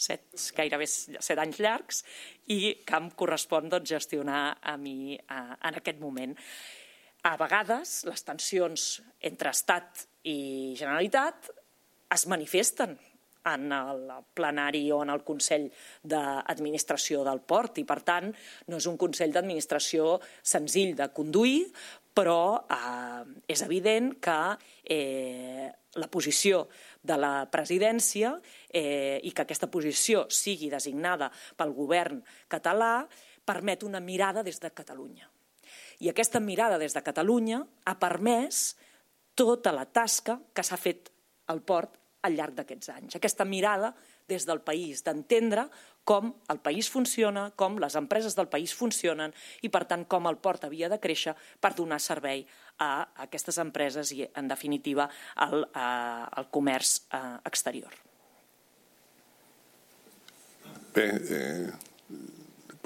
[0.00, 0.26] set,
[0.56, 2.02] gairebé set anys llargs,
[2.48, 6.36] i que em correspon doncs, gestionar a mi eh, en aquest moment.
[7.28, 11.50] A vegades les tensions entre Estat i Generalitat
[12.10, 12.96] es manifesten
[13.50, 15.66] en el plenari o en el Consell
[16.02, 18.28] d'Administració del Port i, per tant,
[18.68, 21.64] no és un Consell d'Administració senzill de conduir,
[22.20, 24.38] però eh, és evident que
[24.84, 26.66] eh, la posició
[27.00, 28.34] de la presidència
[28.68, 32.20] eh, i que aquesta posició sigui designada pel govern
[32.52, 33.06] català
[33.48, 35.30] permet una mirada des de Catalunya.
[36.04, 38.76] I aquesta mirada des de Catalunya ha permès
[39.34, 41.08] tota la tasca que s'ha fet
[41.48, 41.96] al port
[42.28, 43.16] al llarg d'aquests anys.
[43.16, 43.94] Aquesta mirada
[44.30, 45.66] des del país, d'entendre
[46.04, 50.38] com el país funciona, com les empreses del país funcionen i, per tant, com el
[50.42, 52.46] port havia de créixer per donar servei
[52.80, 52.90] a
[53.26, 57.94] aquestes empreses i, en definitiva, al, al comerç eh, exterior.
[60.94, 61.89] Bé, eh,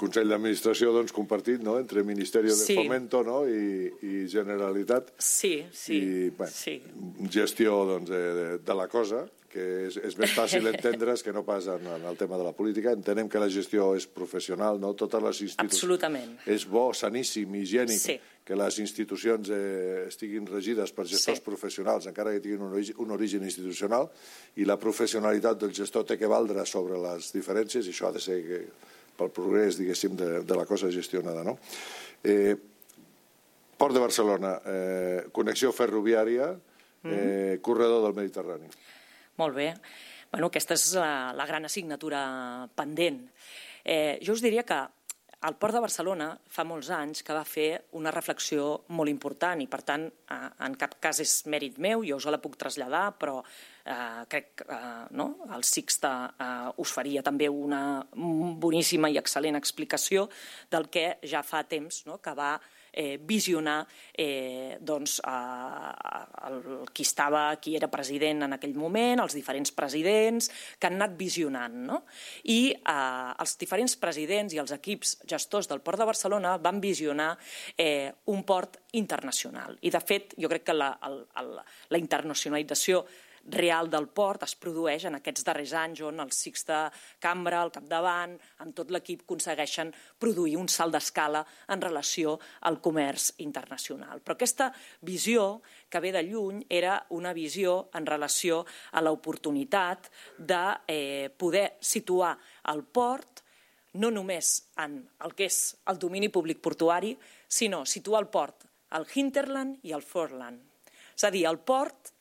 [0.05, 1.79] Consell d'Administració doncs, compartit no?
[1.81, 2.77] entre Ministeri de sí.
[2.77, 3.41] Fomento no?
[3.49, 5.15] I, i Generalitat.
[5.17, 5.97] Sí, sí.
[5.97, 6.77] I, bueno, sí.
[7.33, 9.25] gestió doncs, de, de, de la cosa,
[9.55, 12.51] que és, és més fàcil entendre's que no pas en, en el tema de la
[12.57, 12.93] política.
[12.95, 14.91] Entenem que la gestió és professional, no?
[14.99, 15.77] Totes les institucions...
[15.77, 16.33] Absolutament.
[16.51, 18.17] És bo, saníssim, higiènic, sí.
[18.45, 21.45] que les institucions eh, estiguin regides per gestors sí.
[21.45, 24.09] professionals, encara que tinguin un, origen, un origen institucional,
[24.59, 28.23] i la professionalitat del gestor té que valdre sobre les diferències, i això ha de
[28.27, 28.61] ser que,
[29.17, 31.43] pel progrés, diguéssim, de, de la cosa gestionada.
[31.43, 31.57] No?
[32.23, 32.55] Eh,
[33.77, 36.53] Port de Barcelona, eh, connexió ferroviària,
[37.03, 37.61] eh, mm.
[37.61, 38.69] corredor del Mediterrani.
[39.41, 39.73] Molt bé.
[40.31, 42.21] Bueno, aquesta és la, la gran assignatura
[42.75, 43.19] pendent.
[43.83, 44.79] Eh, jo us diria que
[45.45, 47.67] el Port de Barcelona fa molts anys que va fer
[47.99, 48.67] una reflexió
[48.97, 52.41] molt important i, per tant, eh, en cap cas és mèrit meu, jo us la
[52.41, 55.27] puc traslladar, però eh, crec que eh, no?
[55.55, 57.81] el Sixte eh, us faria també una
[58.15, 60.27] boníssima i excel·lent explicació
[60.71, 62.17] del que ja fa temps no?
[62.17, 62.74] que va eh,
[63.27, 63.81] visionar
[64.13, 65.91] eh, doncs, eh,
[66.47, 66.61] el,
[66.93, 71.75] qui estava, qui era president en aquell moment, els diferents presidents que han anat visionant.
[71.89, 72.01] No?
[72.51, 77.33] I eh, els diferents presidents i els equips gestors del Port de Barcelona van visionar
[77.77, 79.77] eh, un port internacional.
[79.81, 81.55] I, de fet, jo crec que la, el, el,
[81.91, 83.03] la internacionalització
[83.45, 86.79] real del port es produeix en aquests darrers anys on el Sixte
[87.21, 91.43] Cambra, al capdavant, amb tot l'equip aconsegueixen produir un salt d'escala
[91.73, 94.21] en relació al comerç internacional.
[94.21, 94.71] Però aquesta
[95.05, 101.77] visió que ve de lluny era una visió en relació a l'oportunitat de eh, poder
[101.81, 102.35] situar
[102.73, 103.43] el port
[103.95, 107.13] no només en el que és el domini públic portuari,
[107.47, 108.65] sinó situar el port
[108.97, 110.59] al hinterland i al forland.
[111.15, 112.11] És a dir, el port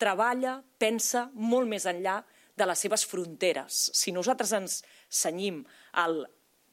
[0.00, 2.18] treballa, pensa molt més enllà
[2.56, 3.88] de les seves fronteres.
[3.96, 5.62] Si nosaltres ens senyim
[6.02, 6.24] al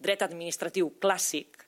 [0.03, 1.63] dret administratiu clàssic,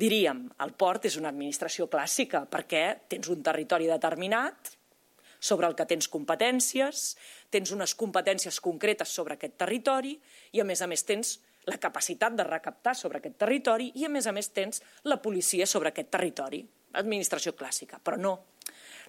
[0.00, 4.74] diríem, el port és una administració clàssica perquè tens un territori determinat
[5.44, 7.10] sobre el que tens competències,
[7.52, 10.14] tens unes competències concretes sobre aquest territori
[10.52, 11.36] i, a més a més, tens
[11.68, 15.68] la capacitat de recaptar sobre aquest territori i, a més a més, tens la policia
[15.68, 16.62] sobre aquest territori.
[17.00, 18.34] Administració clàssica, però no.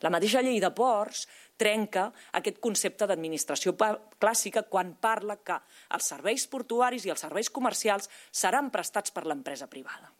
[0.03, 1.25] La mateixa llei de ports
[1.55, 5.55] trenca aquest concepte d'administració clàssica quan parla que
[5.95, 10.11] els serveis portuaris i els serveis comercials seran prestats per l'empresa privada.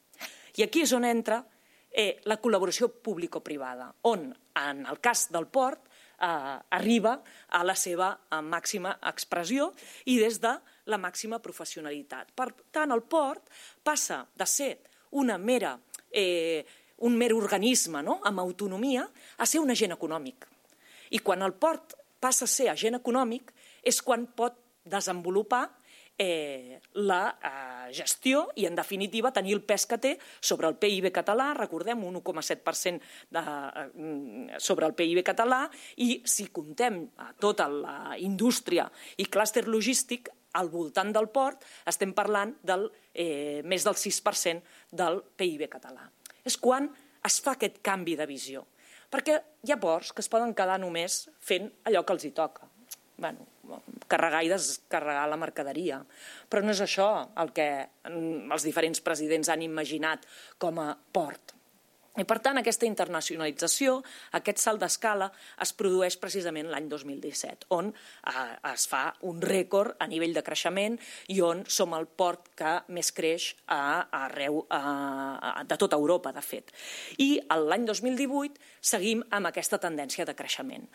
[0.55, 1.41] I aquí és on entra
[1.91, 5.88] eh, la col·laboració público-privada, on, en el cas del port,
[6.19, 6.28] eh,
[6.78, 7.17] arriba
[7.49, 9.71] a la seva eh, màxima expressió
[10.11, 10.53] i des de
[10.91, 12.32] la màxima professionalitat.
[12.36, 13.51] Per tant, el port
[13.84, 14.71] passa de ser
[15.15, 15.76] una mera,
[16.11, 16.65] eh,
[16.98, 18.20] un mer organisme no?
[18.24, 20.48] amb autonomia a ser un agent econòmic.
[21.12, 23.52] I quan el port passa a ser agent econòmic
[23.86, 25.66] és quan pot desenvolupar
[26.18, 31.12] eh, la eh, gestió i, en definitiva, tenir el pes que té sobre el PIB
[31.14, 33.02] català, recordem, un 1,7%
[33.36, 35.66] de, eh, sobre el PIB català,
[35.98, 38.88] i si contem a tota la indústria
[39.18, 45.20] i clúster logístic, al voltant del port estem parlant del eh, més del 6% del
[45.36, 46.08] PIB català.
[46.46, 46.88] És quan
[47.26, 48.66] es fa aquest canvi de visió
[49.16, 52.68] perquè hi ha ports que es poden quedar només fent allò que els hi toca.
[53.16, 53.46] Bueno,
[54.12, 56.02] carregar i descarregar la mercaderia.
[56.52, 57.08] Però no és això
[57.41, 57.68] el que
[58.04, 60.26] els diferents presidents han imaginat
[60.60, 61.56] com a port.
[62.16, 63.97] I, per tant, aquesta internacionalització,
[64.39, 65.28] aquest salt d'escala,
[65.61, 70.95] es produeix precisament l'any 2017, on eh, es fa un rècord a nivell de creixement
[71.36, 76.43] i on som el port que més creix a, arreu a, de tota Europa, de
[76.45, 76.72] fet.
[77.20, 80.88] I l'any 2018 seguim amb aquesta tendència de creixement.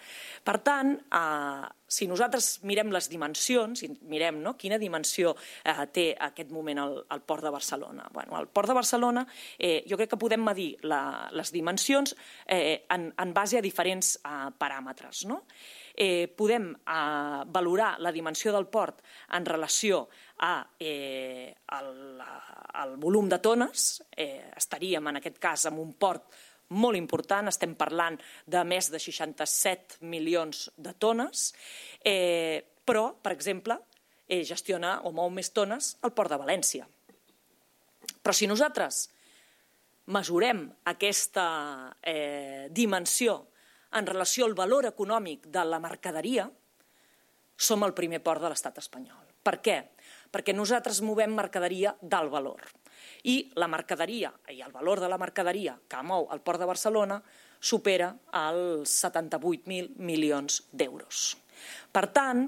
[0.44, 6.52] Per tant, eh, si nosaltres mirem les dimensions, mirem no, quina dimensió eh, té aquest
[6.54, 8.06] moment el, el Port de Barcelona.
[8.14, 9.26] Bueno, el Port de Barcelona,
[9.58, 12.14] eh, jo crec que podem medir la, les dimensions
[12.46, 15.24] eh, en, en base a diferents eh, paràmetres.
[15.26, 15.42] No?
[15.98, 19.02] Eh, podem eh, valorar la dimensió del port
[19.34, 20.04] en relació
[20.46, 22.22] a eh, el,
[22.84, 24.04] el volum de tones.
[24.14, 26.30] Eh, estaríem, en aquest cas, amb un port
[26.70, 31.50] molt important, estem parlant de més de 67 milions de tones,
[32.04, 33.78] eh, però, per exemple,
[34.28, 36.86] eh, gestiona o mou més tones el Port de València.
[38.22, 39.08] Però si nosaltres
[40.10, 43.46] mesurem aquesta eh, dimensió
[43.92, 46.48] en relació al valor econòmic de la mercaderia,
[47.60, 49.26] som el primer port de l'estat espanyol.
[49.44, 49.76] Per què?
[50.32, 52.62] Perquè nosaltres movem mercaderia d'alt valor.
[53.24, 57.20] I la mercaderia i el valor de la mercaderia que mou el port de Barcelona
[57.60, 61.36] supera els 78.000 milions d'euros.
[61.92, 62.46] Per tant,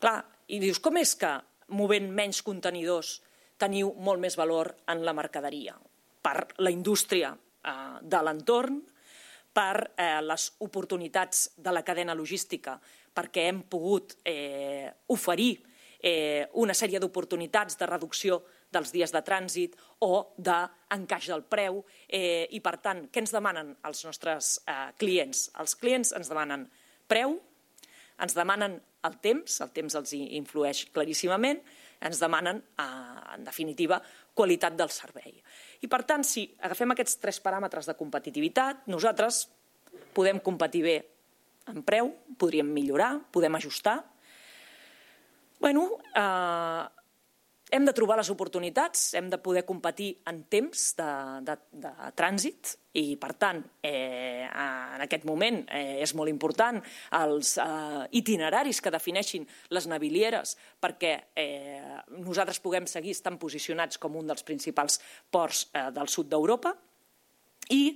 [0.00, 0.18] clar,
[0.52, 1.32] i dius, com és que
[1.72, 3.16] movent menys contenidors
[3.60, 5.76] teniu molt més valor en la mercaderia?
[6.24, 8.82] Per la indústria eh, de l'entorn,
[9.54, 12.76] per eh, les oportunitats de la cadena logística,
[13.14, 15.54] perquè hem pogut eh, oferir
[16.02, 18.42] eh, una sèrie d'oportunitats de reducció
[18.74, 23.74] dels dies de trànsit o d'encaix del preu eh, i, per tant, què ens demanen
[23.86, 25.48] els nostres eh, clients?
[25.62, 26.66] Els clients ens demanen
[27.10, 27.38] preu,
[28.22, 31.60] ens demanen el temps, el temps els influeix claríssimament,
[32.04, 32.84] ens demanen, eh,
[33.36, 34.00] en definitiva,
[34.34, 35.34] qualitat del servei.
[35.80, 39.44] I, per tant, si agafem aquests tres paràmetres de competitivitat, nosaltres
[40.14, 40.96] podem competir bé
[41.70, 44.02] en preu, podríem millorar, podem ajustar.
[45.60, 47.03] bueno, eh,
[47.74, 51.10] hem de trobar les oportunitats, hem de poder competir en temps de,
[51.42, 56.78] de, de trànsit i, per tant, eh, en aquest moment eh, és molt important
[57.18, 64.20] els eh, itineraris que defineixin les navilieres perquè eh, nosaltres puguem seguir estant posicionats com
[64.22, 65.00] un dels principals
[65.34, 66.76] ports eh, del sud d'Europa
[67.74, 67.88] i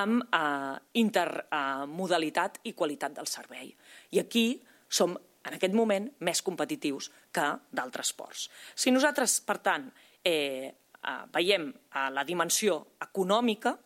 [0.00, 0.74] amb eh,
[1.06, 3.70] intermodalitat i qualitat del servei.
[4.10, 4.48] I aquí
[4.90, 5.14] som
[5.46, 8.48] en aquest moment més competitius que d'altres ports.
[8.74, 9.88] Si nosaltres, per tant,
[10.24, 13.76] eh, eh, veiem eh, la dimensió econòmica,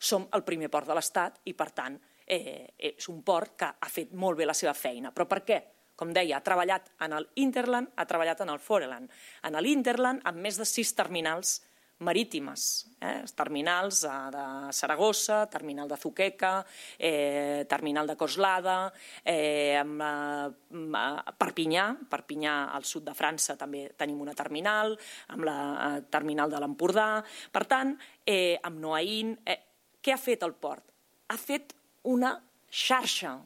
[0.00, 3.90] som el primer port de l'Estat i, per tant, eh, és un port que ha
[3.90, 5.12] fet molt bé la seva feina.
[5.12, 5.60] Però per què?
[6.00, 9.10] Com deia, ha treballat en l'Interland, ha treballat en el Foreland.
[9.44, 11.58] En l'Interland, amb més de sis terminals
[12.00, 13.24] marítimes, eh?
[13.36, 16.64] terminals eh, de Saragossa, terminal de Zuqueca,
[16.98, 18.92] eh, terminal de Coslada,
[19.24, 24.96] eh, amb, eh, Perpinyà, Perpinyà al sud de França també tenim una terminal,
[25.28, 27.10] amb la eh, terminal de l'Empordà.
[27.52, 27.92] Per tant,
[28.24, 29.60] eh, amb Noaïn, eh,
[30.00, 30.84] què ha fet el port?
[31.28, 31.76] Ha fet
[32.08, 32.32] una
[32.70, 33.36] xarxa,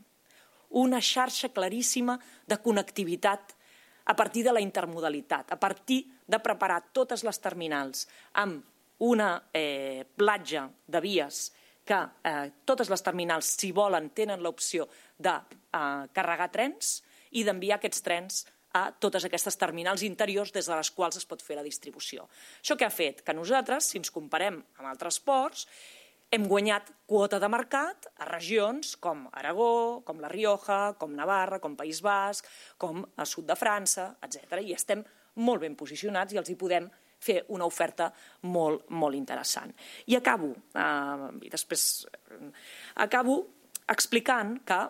[0.79, 3.55] una xarxa claríssima de connectivitat
[4.05, 8.07] a partir de la intermodalitat, a partir de preparar totes les terminals
[8.41, 8.65] amb
[9.05, 11.51] una eh, platja de vies
[11.85, 14.89] que eh, totes les terminals, si volen, tenen l'opció
[15.19, 17.01] de eh, carregar trens
[17.33, 18.45] i d'enviar aquests trens
[18.75, 22.27] a totes aquestes terminals interiors des de les quals es pot fer la distribució.
[22.61, 23.23] Això que ha fet?
[23.23, 25.69] Que nosaltres, si ens comparem amb altres ports,
[26.31, 31.77] hem guanyat quota de mercat a regions com Aragó, com La Rioja, com Navarra, com
[31.77, 32.49] País Basc,
[32.79, 34.61] com a sud de França, etc.
[34.63, 35.05] I estem
[35.43, 36.89] molt ben posicionats i els hi podem
[37.25, 38.11] fer una oferta
[38.51, 39.73] molt, molt interessant.
[40.07, 42.51] I acabo, eh, i després eh,
[43.07, 43.39] acabo
[43.89, 44.81] explicant que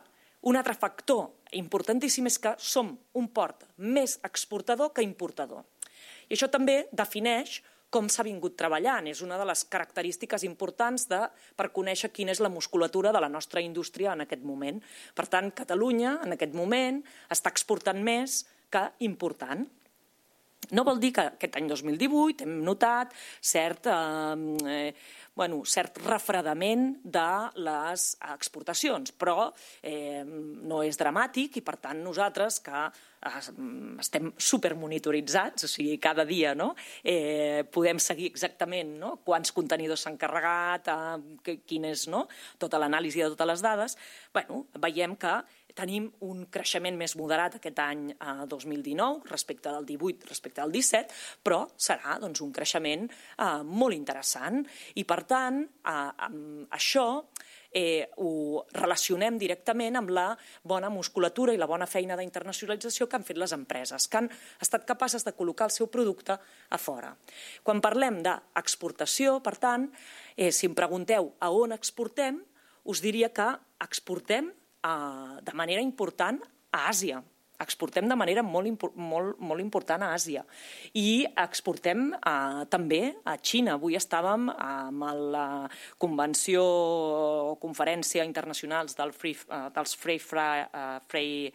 [0.45, 5.65] un altre factor importantíssim és que som un port més exportador que importador.
[6.29, 7.61] I això també defineix
[7.95, 9.07] com s'ha vingut treballant.
[9.11, 11.21] És una de les característiques importants de,
[11.55, 14.83] per conèixer quina és la musculatura de la nostra indústria en aquest moment.
[15.15, 18.43] Per tant, Catalunya, en aquest moment, està exportant més
[18.75, 19.65] que important.
[20.73, 23.13] No vol dir que aquest any 2018 hem notat
[23.45, 24.95] cert, eh,
[25.35, 27.31] bueno, cert refredament de
[27.67, 29.49] les exportacions, però
[29.83, 32.87] eh, no és dramàtic i, per tant, nosaltres que
[33.25, 36.75] estem supermonitoritzats, o sigui, cada dia no?
[37.03, 39.17] eh, podem seguir exactament no?
[39.25, 42.27] quants contenidors s'han carregat, eh, quin és no?
[42.61, 43.97] tota l'anàlisi de totes les dades,
[44.35, 45.39] bueno, veiem que
[45.75, 51.19] tenim un creixement més moderat aquest any eh, 2019 respecte del 18, respecte al 17,
[51.43, 54.63] però serà doncs, un creixement eh, molt interessant
[54.95, 57.07] i, per tant, eh, això
[57.75, 60.29] eh, ho relacionem directament amb la
[60.63, 64.31] bona musculatura i la bona feina d'internacionalització que han fet les empreses, que han
[64.63, 67.13] estat capaces de col·locar el seu producte a fora.
[67.67, 69.91] Quan parlem d'exportació, per tant,
[70.37, 72.41] eh, si em pregunteu a on exportem,
[72.85, 73.51] us diria que
[73.83, 77.23] exportem eh, de manera important a Àsia,
[77.63, 80.43] exportem de manera molt, molt, molt important a Àsia
[80.99, 83.77] i exportem eh, també a Xina.
[83.79, 85.47] Avui estàvem amb la
[85.99, 91.53] convenció o conferència internacionals del free, uh, dels Free, Free, uh, free,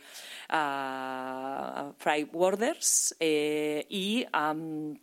[0.56, 4.96] uh, free Worders eh, i um,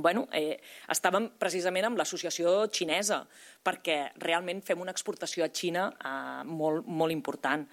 [0.00, 0.58] bueno, eh,
[0.90, 3.20] estàvem precisament amb l'associació xinesa,
[3.64, 7.66] perquè realment fem una exportació a Xina eh, molt, molt important.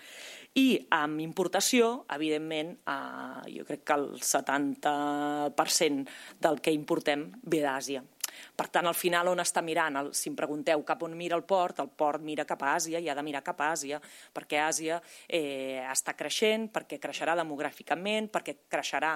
[0.59, 6.09] I amb importació, evidentment, eh, jo crec que el 70%
[6.43, 8.03] del que importem ve d'Àsia.
[8.55, 9.95] Per tant, al final, on està mirant?
[9.95, 12.99] El, si em pregunteu cap on mira el port, el port mira cap a Àsia
[12.99, 13.99] i ha de mirar cap a Àsia,
[14.33, 19.13] perquè Àsia eh, està creixent, perquè creixerà demogràficament, perquè creixerà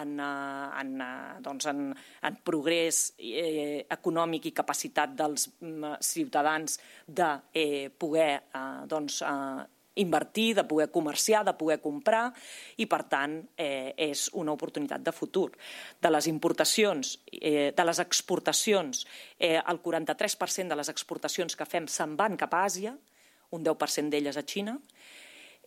[0.00, 1.88] en, eh, en, eh, doncs en,
[2.22, 9.77] en progrés eh, econòmic i capacitat dels mm, ciutadans de eh, poder eh, doncs, eh,
[10.02, 12.32] invertir, de poder comerciar, de poder comprar
[12.76, 15.50] i, per tant, eh, és una oportunitat de futur.
[16.00, 19.06] De les importacions, eh, de les exportacions,
[19.38, 22.96] eh, el 43% de les exportacions que fem se'n van cap a Àsia,
[23.50, 24.78] un 10% d'elles a Xina,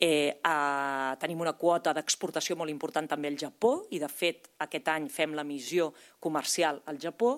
[0.04, 4.90] Eh, eh, tenim una quota d'exportació molt important també al Japó i, de fet, aquest
[4.90, 7.36] any fem la missió comercial al Japó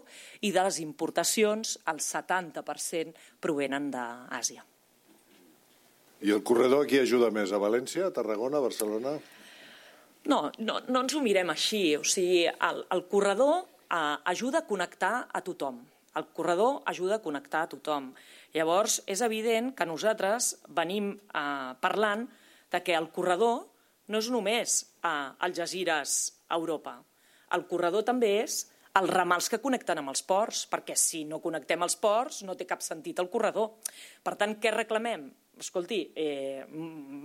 [0.48, 4.64] i de les importacions el 70% provenen d'Àsia.
[6.24, 7.52] I el corredor aquí ajuda més?
[7.52, 9.18] A València, a Tarragona, a Barcelona?
[10.32, 11.98] No, no, no ens ho mirem així.
[12.00, 15.82] O sigui, el, el corredor eh, ajuda a connectar a tothom.
[16.16, 18.14] El corredor ajuda a connectar a tothom.
[18.56, 22.24] Llavors, és evident que nosaltres venim eh, parlant
[22.72, 23.66] de que el corredor
[24.08, 26.18] no és només eh, Jazires
[26.48, 27.02] a Europa.
[27.52, 28.62] El corredor també és
[28.96, 32.70] els ramals que connecten amb els ports, perquè si no connectem els ports no té
[32.70, 33.74] cap sentit el corredor.
[34.24, 35.34] Per tant, què reclamem?
[35.60, 36.66] Escolti, eh,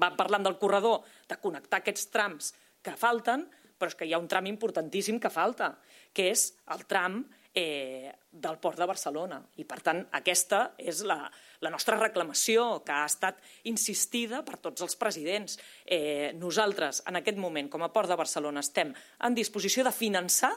[0.01, 2.53] va parlant del corredor, de connectar aquests trams
[2.83, 3.47] que falten,
[3.79, 5.77] però és que hi ha un tram importantíssim que falta,
[6.13, 7.23] que és el tram
[7.55, 9.39] eh, del port de Barcelona.
[9.59, 11.21] I, per tant, aquesta és la,
[11.65, 15.59] la nostra reclamació, que ha estat insistida per tots els presidents.
[15.85, 20.53] Eh, nosaltres, en aquest moment, com a Port de Barcelona, estem en disposició de finançar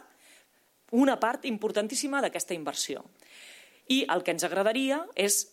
[0.91, 3.05] una part importantíssima d'aquesta inversió.
[3.91, 5.45] I el que ens agradaria és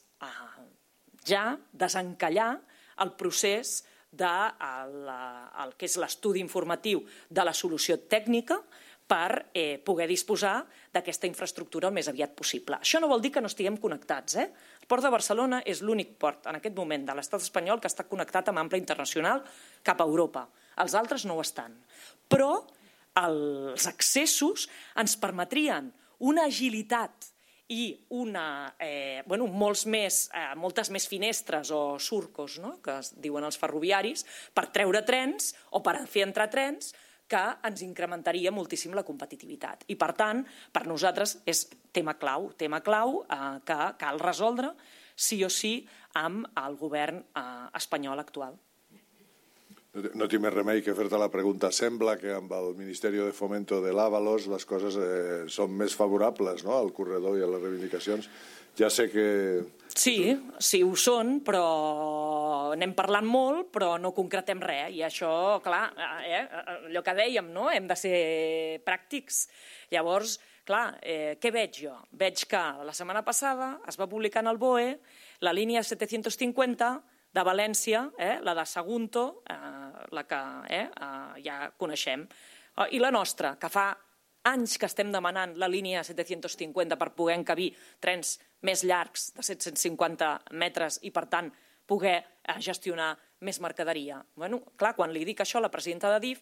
[1.29, 2.57] ja desencallar
[3.05, 4.29] el procés de
[4.64, 5.09] el,
[5.62, 8.57] el que és l'estudi informatiu de la solució tècnica
[9.09, 10.61] per eh, poder disposar
[10.93, 12.76] d'aquesta infraestructura el més aviat possible.
[12.76, 14.37] Això no vol dir que no estiguem connectats.
[14.37, 14.47] Eh?
[14.83, 18.05] El port de Barcelona és l'únic port en aquest moment de l'estat espanyol que està
[18.09, 19.41] connectat amb ample internacional
[19.83, 20.45] cap a Europa.
[20.85, 21.72] Els altres no ho estan.
[22.29, 22.53] Però
[23.18, 24.68] els accessos
[25.01, 25.89] ens permetrien
[26.29, 27.33] una agilitat
[27.69, 32.79] i una, eh, bueno, molts més, eh, moltes més finestres o surcos, no?
[32.83, 36.95] que es diuen els ferroviaris, per treure trens o per fer entrar trens,
[37.29, 39.85] que ens incrementaria moltíssim la competitivitat.
[39.93, 44.73] I, per tant, per nosaltres és tema clau, tema clau eh, que cal resoldre
[45.14, 45.83] sí o sí
[46.16, 47.45] amb el govern eh,
[47.77, 48.57] espanyol actual.
[49.97, 51.70] No tinc més remei que fer-te la pregunta.
[51.72, 56.62] Sembla que amb el Ministeri de Fomento de l'Àvalos les coses eh, són més favorables
[56.66, 56.76] no?
[56.76, 58.28] al corredor i a les reivindicacions.
[58.78, 59.24] Ja sé que...
[59.89, 61.64] Sí, sí ho són, però
[62.76, 64.93] anem parlant molt, però no concretem res.
[64.95, 65.32] I això,
[65.64, 65.89] clar,
[66.20, 66.45] eh,
[66.86, 67.66] allò que dèiem, no?
[67.72, 68.18] hem de ser
[68.86, 69.47] pràctics.
[69.91, 70.36] Llavors,
[70.68, 71.97] clar, eh, què veig jo?
[72.12, 74.93] Veig que la setmana passada es va publicar en el BOE
[75.43, 76.93] la línia 750
[77.35, 83.01] de València, eh, la de Sagunto, eh, la que eh, eh, ja coneixem, eh, i
[83.03, 83.91] la nostra, que fa
[84.49, 90.31] anys que estem demanant la línia 750 per poder encabir trens més llargs de 750
[90.57, 91.51] metres i, per tant,
[91.89, 93.14] poder eh, gestionar
[93.45, 94.22] més mercaderia.
[94.37, 96.41] Bueno, clar, quan li dic això a la presidenta de DIF,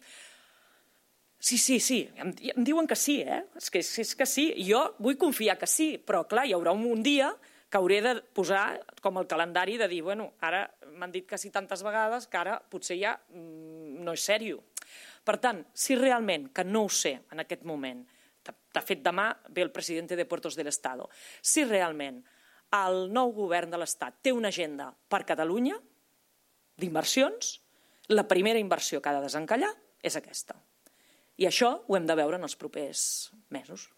[1.39, 3.43] sí, sí, sí, em, em diuen que sí, eh?
[3.59, 6.87] És que, és que sí, jo vull confiar que sí, però clar, hi haurà un,
[6.89, 7.31] un dia
[7.69, 10.65] que hauré de posar com el calendari de dir, bueno, ara
[10.95, 14.61] m'han dit que sí tantes vegades que ara potser ja mm, no és sèrio.
[15.27, 18.05] Per tant, si realment, que no ho sé en aquest moment,
[18.47, 21.09] de fet demà ve el president de Puertos del Estado,
[21.41, 22.21] si realment
[22.77, 25.75] el nou govern de l'Estat té una agenda per Catalunya
[26.79, 27.57] d'inversions,
[28.07, 30.55] la primera inversió que ha de desencallar és aquesta.
[31.37, 33.89] I això ho hem de veure en els propers mesos.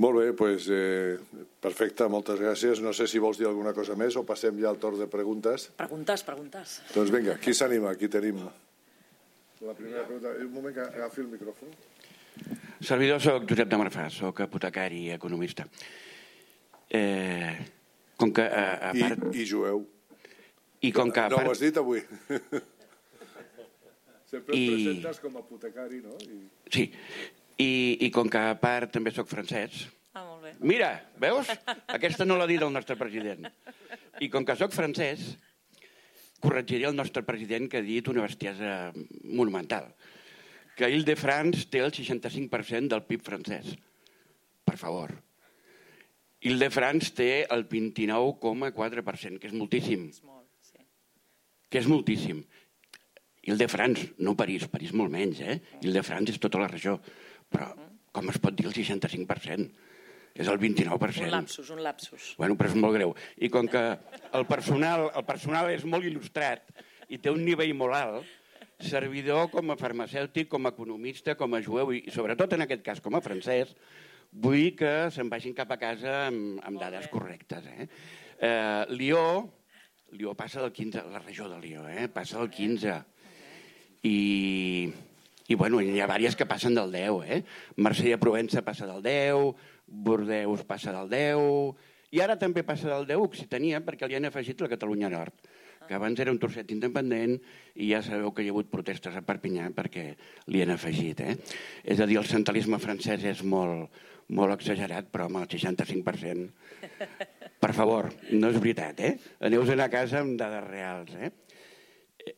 [0.00, 2.80] Molt bé, doncs, eh, perfecte, moltes gràcies.
[2.80, 5.68] No sé si vols dir alguna cosa més o passem ja al torn de preguntes.
[5.76, 6.78] Preguntes, preguntes.
[6.94, 7.92] Doncs vinga, qui s'anima?
[7.92, 8.40] Aquí tenim
[9.60, 10.32] la primera pregunta.
[10.40, 11.74] Un moment que agafi el micròfon.
[12.80, 15.66] Servidor, soc Josep de Marfà, soc apotecari i economista.
[16.88, 17.52] Eh,
[18.16, 19.26] com que, a, a part...
[19.34, 19.84] I, I jueu.
[20.80, 21.20] I com que...
[21.20, 21.44] A part...
[21.44, 22.00] No ho has dit avui.
[24.30, 24.64] Sempre I...
[24.64, 26.16] et presentes com a apotecari, no?
[26.24, 26.40] I...
[26.72, 26.88] Sí,
[27.60, 27.70] i,
[28.06, 29.84] i com que a part també sóc francès...
[30.16, 30.54] Ah, molt bé.
[30.66, 30.90] Mira,
[31.22, 31.50] veus?
[31.92, 33.46] Aquesta no l'ha dit el nostre president.
[34.20, 35.22] I com que sóc francès,
[36.40, 38.90] corregiré el nostre president que ha dit una bestiesa
[39.22, 39.92] monumental,
[40.76, 43.74] que Ile-de-France té el 65% del PIB francès.
[44.64, 45.12] Per favor.
[46.40, 50.08] Ile-de-France té el 29,4%, que és moltíssim.
[50.08, 50.80] És molt, sí.
[51.68, 52.40] Que és moltíssim.
[53.44, 55.60] Ile-de-France, no París, París molt menys, eh?
[55.84, 56.96] Ile-de-France és tota la regió.
[57.50, 57.70] Però
[58.14, 59.70] com es pot dir el 65%?
[60.40, 61.26] És el 29%.
[61.26, 62.34] Un lapsus, un lapsus.
[62.38, 63.14] Bueno, però és molt greu.
[63.42, 63.82] I com que
[64.38, 66.70] el personal, el personal és molt il·lustrat
[67.10, 68.36] i té un nivell molt alt,
[68.80, 73.02] servidor com a farmacèutic, com a economista, com a jueu i sobretot en aquest cas
[73.04, 73.74] com a francès,
[74.30, 77.66] vull que se'n vagin cap a casa amb, amb dades correctes.
[77.66, 77.88] Eh?
[78.40, 79.24] Eh, Lió,
[80.16, 82.08] Lió passa del 15, la regió de Lió, eh?
[82.08, 82.96] passa del 15.
[84.08, 84.16] I,
[85.50, 87.24] i bueno, hi ha diverses que passen del 10.
[87.26, 87.40] Eh?
[87.82, 89.54] Marsella-Provença passa del 10,
[89.90, 94.62] Bordeus passa del 10, i ara també passa del 10 Occitania perquè li han afegit
[94.62, 95.50] la Catalunya Nord
[95.90, 97.32] que abans era un trosset independent
[97.74, 100.04] i ja sabeu que hi ha hagut protestes a Perpinyà perquè
[100.46, 101.18] li han afegit.
[101.24, 101.34] Eh?
[101.82, 103.90] És a dir, el centralisme francès és molt,
[104.38, 106.46] molt exagerat, però amb el 65%,
[107.64, 109.16] per favor, no és veritat, eh?
[109.50, 111.10] aneu a casa amb dades reals.
[111.18, 111.32] Eh?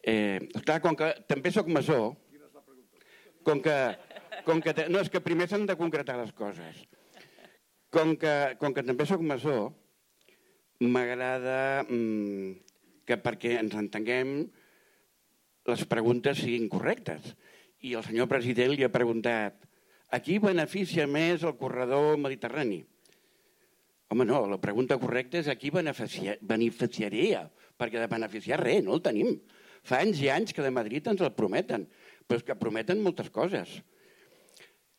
[0.01, 2.17] Eh, clar, com que també sóc masó,
[3.47, 3.76] com que,
[4.47, 6.82] com que, no, és que primer s'han de concretar les coses.
[7.93, 9.72] Com que, com que també sóc masó,
[10.82, 12.55] m'agrada mmm,
[13.07, 14.36] que perquè ens entenguem
[15.68, 17.34] les preguntes siguin correctes.
[17.82, 19.66] I el senyor president li ha preguntat
[20.12, 22.82] a qui beneficia més el corredor mediterrani?
[24.12, 27.47] Home, no, la pregunta correcta és a qui beneficia, beneficiaria,
[27.80, 29.38] perquè de beneficiar res, no el tenim.
[29.88, 31.86] Fa anys i anys que de Madrid ens el prometen,
[32.27, 33.81] però és que prometen moltes coses.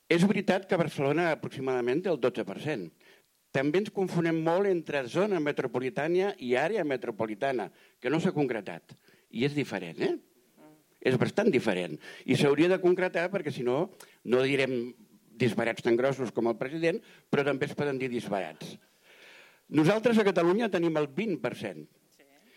[0.10, 2.92] És veritat que Barcelona aproximadament té el 12%.
[3.54, 7.70] També ens confonem molt entre zona metropolitana i àrea metropolitana,
[8.02, 8.96] que no s'ha concretat.
[9.30, 10.16] I és diferent, eh?
[11.04, 11.98] És bastant diferent.
[12.26, 13.92] I s'hauria de concretar perquè, si no,
[14.26, 14.94] no direm
[15.38, 18.78] disbarats tan grossos com el president, però també es poden dir disbarats.
[19.74, 21.88] Nosaltres a Catalunya tenim el 20%.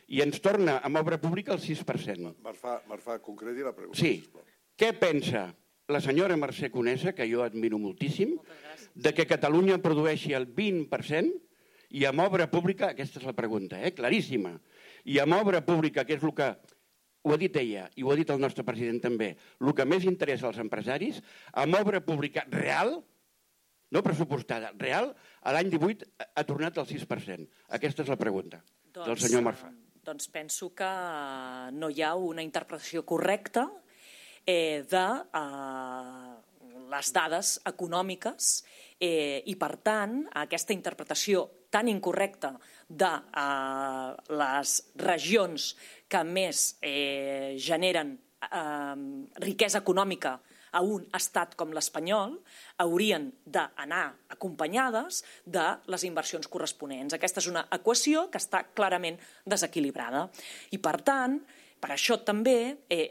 [0.06, 2.36] I ens torna amb obra pública el 6%.
[2.44, 4.20] Marfà, Marfà concreti la pregunta, Sí.
[4.20, 4.44] sisplau.
[4.76, 5.48] Què pensa
[5.88, 8.34] la senyora Mercè Conesa, que jo admiro moltíssim,
[8.94, 11.32] de que Catalunya produeixi el 20%
[11.96, 13.94] i amb obra pública, aquesta és la pregunta, eh?
[13.96, 14.56] claríssima,
[15.06, 16.50] i amb obra pública, que és el que
[17.26, 20.04] ho ha dit ella i ho ha dit el nostre president també, el que més
[20.06, 21.22] interessa als empresaris,
[21.54, 22.98] amb obra pública real,
[23.94, 25.12] no pressupostada, real,
[25.42, 27.48] a l'any 18 ha tornat al 6%.
[27.78, 28.60] Aquesta és la pregunta
[28.92, 29.70] del senyor Marfà.
[29.72, 30.86] eh, Doncs penso que
[31.74, 33.66] no hi ha una interpretació correcta
[34.46, 35.06] eh, de
[35.40, 36.34] eh,
[36.90, 38.50] les dades econòmiques
[39.00, 42.54] eh, i, per tant, aquesta interpretació tan incorrecta
[42.88, 45.72] de eh, les regions
[46.08, 48.16] que més eh, generen
[48.46, 48.94] eh,
[49.42, 50.38] riquesa econòmica
[50.76, 52.34] a un estat com l'espanyol
[52.82, 57.16] haurien d'anar acompanyades de les inversions corresponents.
[57.16, 59.16] Aquesta és una equació que està clarament
[59.48, 60.26] desequilibrada.
[60.76, 61.38] I, per tant,
[61.80, 62.58] per això també
[62.92, 63.08] eh,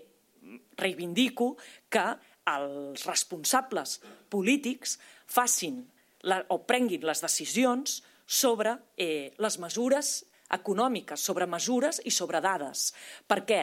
[0.78, 1.56] reivindico
[1.90, 2.06] que
[2.52, 4.00] els responsables
[4.30, 5.82] polítics facin
[6.30, 10.12] la, o prenguin les decisions sobre eh, les mesures
[10.56, 12.92] econòmiques, sobre mesures i sobre dades.
[13.28, 13.62] Per què?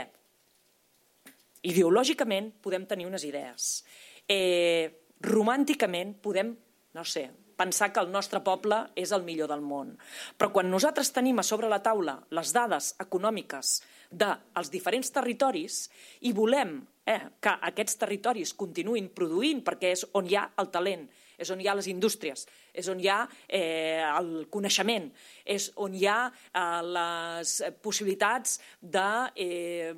[1.71, 3.85] Ideològicament podem tenir unes idees.
[4.27, 4.91] Eh,
[5.23, 6.51] romànticament podem,
[6.95, 7.29] no sé,
[7.63, 9.95] pensar que el nostre poble és el millor del món.
[10.37, 13.77] Però quan nosaltres tenim a sobre la taula les dades econòmiques
[14.11, 15.85] dels diferents territoris
[16.27, 21.07] i volem eh, que aquests territoris continuïn produint perquè és on hi ha el talent,
[21.39, 22.45] és on hi ha les indústries,
[22.75, 25.09] és on hi ha eh, el coneixement,
[25.47, 29.09] és on hi ha eh, les possibilitats de
[29.47, 29.93] eh,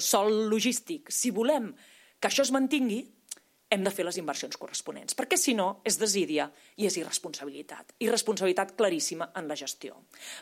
[0.00, 1.12] sol logístic.
[1.12, 1.72] Si volem
[2.18, 3.04] que això es mantingui,
[3.70, 6.48] hem de fer les inversions corresponents, perquè si no és desídia
[6.80, 7.92] i és irresponsabilitat.
[8.04, 9.98] Irresponsabilitat claríssima en la gestió.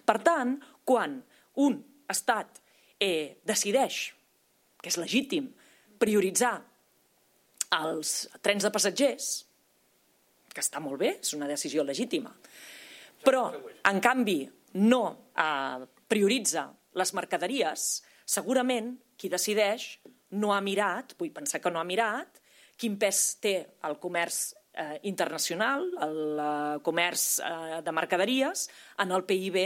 [0.06, 0.54] Per tant,
[0.86, 1.18] quan
[1.62, 2.60] un estat
[3.02, 4.12] eh, decideix,
[4.78, 5.50] que és legítim,
[5.98, 6.54] prioritzar
[7.80, 8.14] els
[8.44, 9.30] trens de passatgers,
[10.54, 12.30] que està molt bé, és una decisió legítima,
[13.26, 13.48] però,
[13.90, 14.44] en canvi,
[14.86, 15.02] no
[15.34, 17.88] eh, prioritza les mercaderies,
[18.26, 19.96] segurament qui decideix
[20.38, 22.40] no ha mirat, vull pensar que no ha mirat,
[22.76, 23.56] quin pes té
[23.88, 28.68] el comerç eh, internacional, el eh, comerç eh, de mercaderies,
[29.02, 29.58] en el PIB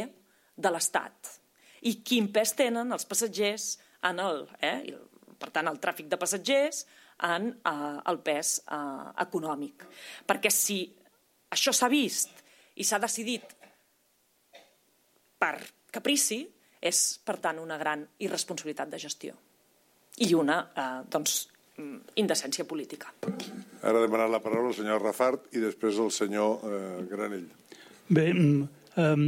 [0.57, 1.37] de l'Estat.
[1.89, 3.73] I quin pes tenen els passatgers
[4.07, 4.95] en el, eh,
[5.41, 6.85] per tant, el tràfic de passatgers
[7.27, 9.87] en eh, el pes eh, econòmic.
[10.29, 10.83] Perquè si
[11.51, 12.45] això s'ha vist
[12.77, 13.57] i s'ha decidit
[15.41, 15.57] per
[15.91, 16.45] caprici,
[16.81, 19.35] és, per tant, una gran irresponsabilitat de gestió.
[20.25, 21.43] I una, eh, doncs,
[22.21, 23.13] indecència política.
[23.83, 27.49] Ara demanar la paraula el senyor Rafart i després el senyor eh, Granell.
[28.11, 29.25] Bé, um,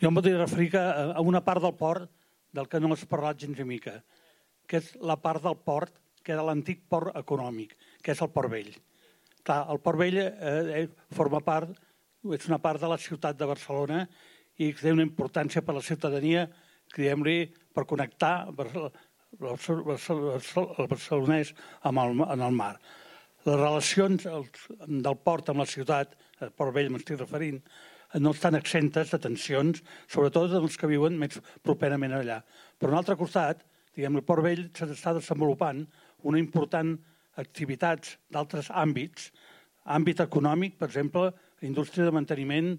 [0.00, 2.10] jo em voldria referir que a una part del port
[2.52, 4.00] del que no has parlat gens ni mica,
[4.68, 5.94] que és la part del port
[6.28, 7.74] que era l'antic port econòmic,
[8.04, 8.72] que és el Port Vell.
[9.46, 10.82] Clar, el Port Vell eh,
[11.16, 11.70] forma part,
[12.36, 14.02] és una part de la ciutat de Barcelona
[14.60, 16.44] i té una importància per a la ciutadania,
[16.92, 17.38] diguem-li,
[17.72, 18.50] per connectar
[19.36, 21.52] el barcelonès
[21.88, 22.74] amb el, en el mar.
[23.46, 27.60] Les relacions del port amb la ciutat, el Port Vell m'estic referint,
[28.16, 32.40] no estan exentes de tensions, sobretot els que viuen més properament allà.
[32.78, 33.62] Per un altre costat,
[33.94, 35.84] diguem, el Port Vell s'està desenvolupant
[36.28, 36.96] una important
[37.38, 39.30] activitats d'altres àmbits,
[39.84, 41.30] àmbit econòmic, per exemple,
[41.62, 42.74] indústria de manteniment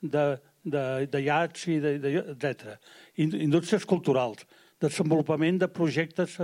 [0.00, 0.24] de,
[0.64, 2.78] de, de iats, i de, de, etc.
[3.18, 4.46] Indústries culturals,
[4.82, 6.36] desenvolupament de projectes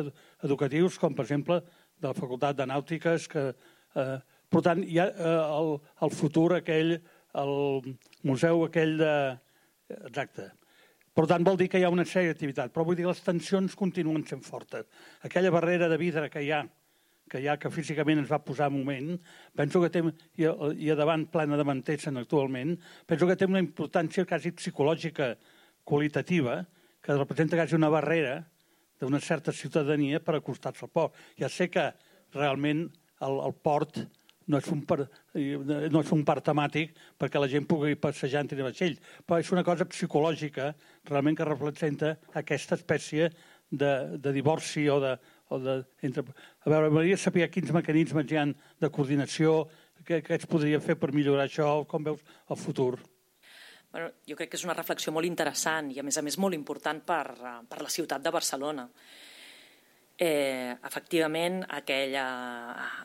[0.43, 1.61] educatius, com per exemple
[2.01, 3.47] de la Facultat de Nàutiques, que,
[3.95, 4.19] eh,
[4.51, 5.73] per tant, hi ha eh, el,
[6.03, 6.99] el futur aquell,
[7.45, 7.57] el
[8.27, 9.15] museu aquell de...
[9.95, 10.51] Exacte.
[11.15, 13.23] Per tant, vol dir que hi ha una sèrie d'activitats, però vull dir que les
[13.23, 14.89] tensions continuen sent fortes.
[15.23, 16.65] Aquella barrera de vidre que hi ha,
[17.31, 19.13] que hi ha, que físicament ens va posar un moment,
[19.55, 20.03] penso que té,
[20.43, 22.75] i, i a davant plena de Mantessen actualment,
[23.07, 25.37] penso que té una importància quasi psicològica
[25.87, 26.65] qualitativa,
[27.05, 28.41] que representa quasi una barrera
[29.01, 31.17] d'una certa ciutadania per acostar-se al port.
[31.37, 31.91] Ja sé que
[32.33, 32.87] realment
[33.21, 34.01] el, el port
[34.47, 38.51] no és, un par, no és un parc temàtic perquè la gent pugui passejar en
[38.51, 40.73] tenir vaixell, però és una cosa psicològica
[41.09, 43.31] realment que representa aquesta espècie
[43.71, 45.17] de, de divorci o de...
[45.53, 46.23] O de entre...
[46.65, 48.47] A veure, m'agradaria saber quins mecanismes hi ha
[48.81, 49.67] de coordinació,
[50.09, 52.95] què, què es podria fer per millorar això, com veus el futur.
[53.95, 56.57] Bueno, jo crec que és una reflexió molt interessant i, a més a més, molt
[56.57, 57.23] important per,
[57.71, 58.89] per la ciutat de Barcelona.
[60.17, 62.25] Eh, efectivament, aquella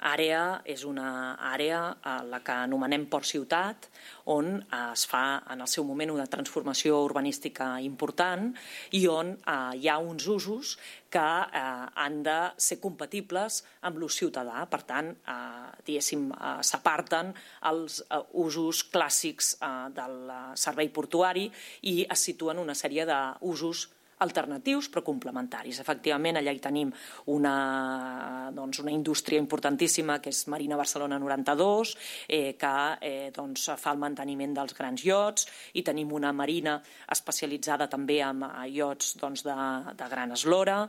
[0.05, 3.88] àrea és una àrea a la que anomenem Port Ciutat,
[4.30, 4.60] on
[4.93, 8.51] es fa en el seu moment una transformació urbanística important
[8.93, 10.76] i on eh, hi ha uns usos
[11.10, 11.66] que eh,
[11.97, 14.62] han de ser compatibles amb l'ús ciutadà.
[14.70, 17.34] Per tant, eh, diguéssim, eh, s'aparten
[17.74, 21.49] els eh, usos clàssics eh, del servei portuari
[21.89, 23.88] i es situen una sèrie d'usos
[24.20, 25.80] alternatius però complementaris.
[25.80, 26.91] Efectivament, allà hi tenim
[27.32, 31.95] una, doncs, una indústria importantíssima que és Marina Barcelona 92,
[32.28, 35.47] eh, que eh, doncs, fa el manteniment dels grans iots,
[35.80, 36.78] i tenim una marina
[37.11, 39.55] especialitzada també en iots doncs, de,
[39.95, 40.82] de gran eslora,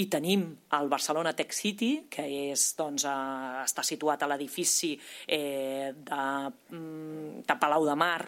[0.00, 4.92] i tenim el Barcelona Tech City, que és, doncs, eh, està situat a l'edifici
[5.26, 6.22] eh, de,
[6.76, 8.20] mm, de Palau de Mar,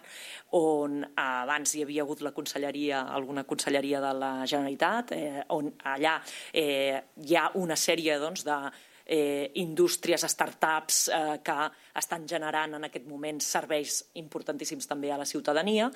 [0.57, 6.19] on abans hi havia hagut la conselleria, alguna conselleria de la Generalitat, eh, on allà
[6.53, 8.59] eh, hi ha una sèrie doncs, de
[9.07, 11.57] eh, indústries, startups eh, que
[11.97, 15.89] estan generant en aquest moment serveis importantíssims també a la ciutadania,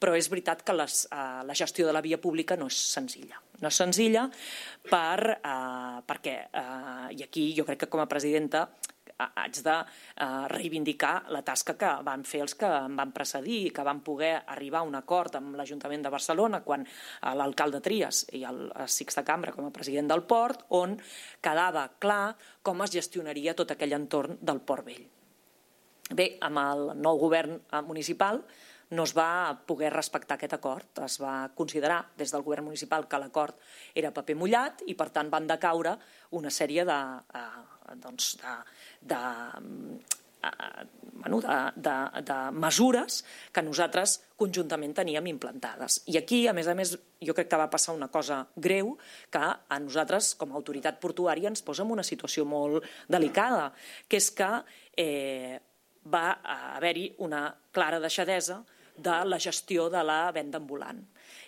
[0.00, 3.40] però és veritat que les, eh, la gestió de la via pública no és senzilla.
[3.62, 4.26] No és senzilla
[4.90, 8.68] per, eh, perquè, eh, i aquí jo crec que com a presidenta
[9.18, 13.72] haig de eh, reivindicar la tasca que van fer els que em van precedir i
[13.74, 18.24] que van poder arribar a un acord amb l'Ajuntament de Barcelona quan eh, l'alcalde Trias
[18.36, 20.96] i el Sixta Cambra com a president del port, on
[21.40, 25.04] quedava clar com es gestionaria tot aquell entorn del Port Vell.
[26.14, 28.42] Bé, amb el nou govern eh, municipal
[28.90, 31.00] no es va poder respectar aquest acord.
[31.02, 33.56] Es va considerar des del govern municipal que l'acord
[33.94, 35.96] era paper mullat i, per tant, van decaure
[36.38, 36.98] una sèrie de,
[37.34, 38.54] eh, doncs, de,
[39.06, 39.22] de,
[40.44, 46.00] eh, bueno, de, de, de mesures que nosaltres conjuntament teníem implantades.
[46.06, 46.94] I aquí, a més a més,
[47.24, 48.94] jo crec que va passar una cosa greu
[49.32, 53.70] que a nosaltres, com a autoritat portuària, ens posa en una situació molt delicada,
[54.08, 54.50] que és que
[54.96, 55.58] eh,
[56.06, 56.26] va
[56.76, 58.62] haver-hi una clara deixadesa
[58.96, 61.00] de la gestió de la venda ambulant.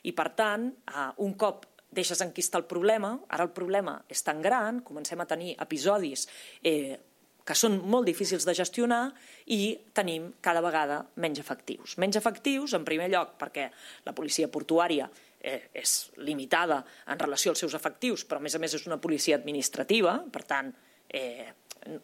[0.03, 4.43] I, per tant, eh, un cop deixes enquistar el problema, ara el problema és tan
[4.45, 6.27] gran, comencem a tenir episodis
[6.63, 6.99] eh,
[7.49, 9.07] que són molt difícils de gestionar
[9.57, 11.97] i tenim cada vegada menys efectius.
[11.97, 13.71] Menys efectius, en primer lloc, perquè
[14.05, 15.09] la policia portuària
[15.41, 15.95] eh, és
[16.29, 20.19] limitada en relació als seus efectius, però a més a més és una policia administrativa,
[20.33, 20.75] per tant,
[21.09, 21.49] eh,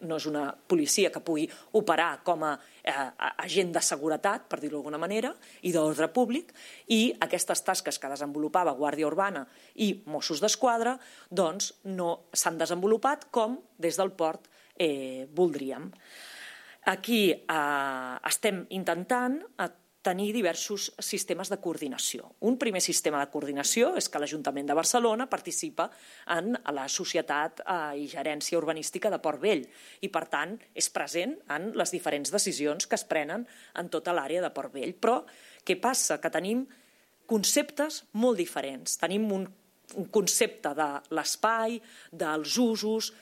[0.08, 1.44] no és una policia que pugui
[1.76, 2.94] operar com a eh,
[3.44, 5.34] agent de seguretat, per dir-ho d'alguna manera,
[5.68, 6.54] i d'ordre públic,
[6.88, 9.44] i aquestes tasques que desenvolupava Guàrdia Urbana
[9.76, 10.96] i Mossos d'Esquadra
[11.28, 15.90] doncs, no s'han desenvolupat com des del port eh, voldríem.
[16.90, 19.70] Aquí eh, estem intentant a
[20.04, 22.28] tenir diversos sistemes de coordinació.
[22.44, 25.86] Un primer sistema de coordinació és que l'Ajuntament de Barcelona participa
[26.36, 29.64] en la societat eh, i gerència urbanística de Port Vell
[30.04, 33.48] i, per tant, és present en les diferents decisions que es prenen
[33.80, 34.92] en tota l'àrea de Port Vell.
[34.92, 35.22] Però
[35.64, 36.20] què passa?
[36.20, 36.66] Que tenim
[37.24, 38.98] conceptes molt diferents.
[39.00, 39.48] Tenim un,
[39.96, 41.80] un concepte de l'espai,
[42.12, 43.14] dels usos,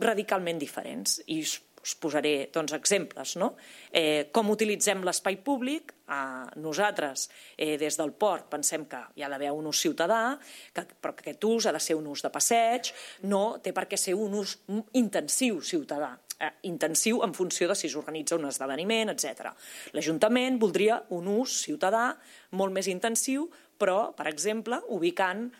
[0.00, 1.20] radicalment diferents.
[1.26, 1.42] I
[1.86, 3.36] us posaré doncs, exemples.
[3.38, 3.54] No?
[3.94, 5.92] Eh, com utilitzem l'espai públic?
[6.10, 10.38] Eh, nosaltres, eh, des del port, pensem que hi ha d'haver un ús ciutadà,
[10.74, 12.92] que, però que aquest ús ha de ser un ús de passeig,
[13.30, 14.56] no té per què ser un ús
[14.94, 19.52] intensiu ciutadà, eh, intensiu en funció de si s'organitza un esdeveniment, etc.
[19.92, 22.16] L'Ajuntament voldria un ús ciutadà
[22.50, 25.50] molt més intensiu, però, per exemple, ubicant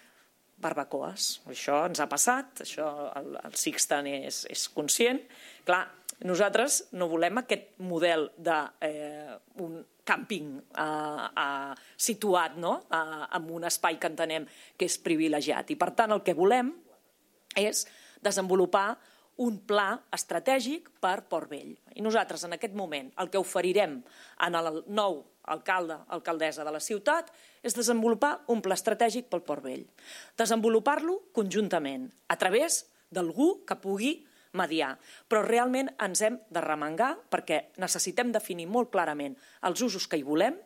[0.62, 1.40] barbacoes.
[1.52, 2.88] Això ens ha passat, això
[3.18, 5.20] el, el Sixten és, és conscient.
[5.66, 5.82] Clar,
[6.24, 9.76] nosaltres no volem aquest model de eh, un
[10.06, 11.74] càmping eh, eh,
[12.08, 12.78] situat no?
[12.88, 14.46] eh, en un espai que entenem
[14.78, 15.74] que és privilegiat.
[15.74, 16.72] I per tant el que volem
[17.56, 17.84] és
[18.24, 18.88] desenvolupar
[19.42, 21.74] un pla estratègic per Port Vell.
[21.96, 23.98] I nosaltres en aquest moment el que oferirem
[24.46, 25.22] en el nou
[25.52, 27.28] alcalde, alcaldessa de la ciutat,
[27.62, 29.84] és desenvolupar un pla estratègic pel Port Vell.
[30.38, 34.14] Desenvolupar-lo conjuntament, a través d'algú que pugui
[34.56, 34.96] mediar.
[35.28, 39.36] Però realment ens hem de remengar perquè necessitem definir molt clarament
[39.68, 40.56] els usos que hi volem.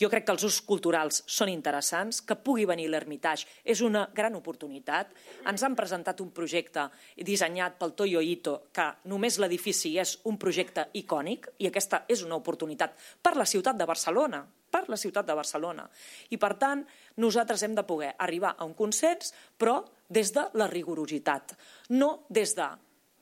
[0.00, 4.34] Jo crec que els usos culturals són interessants, que pugui venir l'Ermitage és una gran
[4.38, 5.12] oportunitat.
[5.48, 6.86] Ens han presentat un projecte
[7.16, 12.38] dissenyat pel Toyo Ito, que només l'edifici és un projecte icònic, i aquesta és una
[12.40, 15.84] oportunitat per la ciutat de Barcelona, per la ciutat de Barcelona.
[16.32, 16.86] I, per tant,
[17.20, 21.52] nosaltres hem de poder arribar a un consens, però des de la rigorositat,
[21.92, 22.70] no des de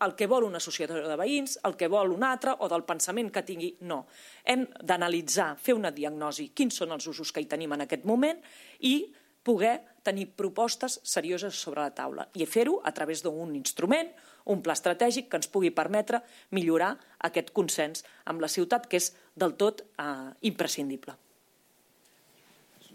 [0.05, 3.31] el que vol una societat de veïns, el que vol un altre o del pensament
[3.33, 3.75] que tingui.
[3.89, 4.07] No.
[4.45, 8.41] Hem d'analitzar, fer una diagnosi, quins són els usos que hi tenim en aquest moment
[8.81, 9.13] i
[9.45, 14.11] poder tenir propostes serioses sobre la taula i fer-ho a través d'un instrument,
[14.53, 16.23] un pla estratègic que ens pugui permetre
[16.57, 16.95] millorar
[17.29, 21.17] aquest consens amb la ciutat, que és del tot eh, imprescindible.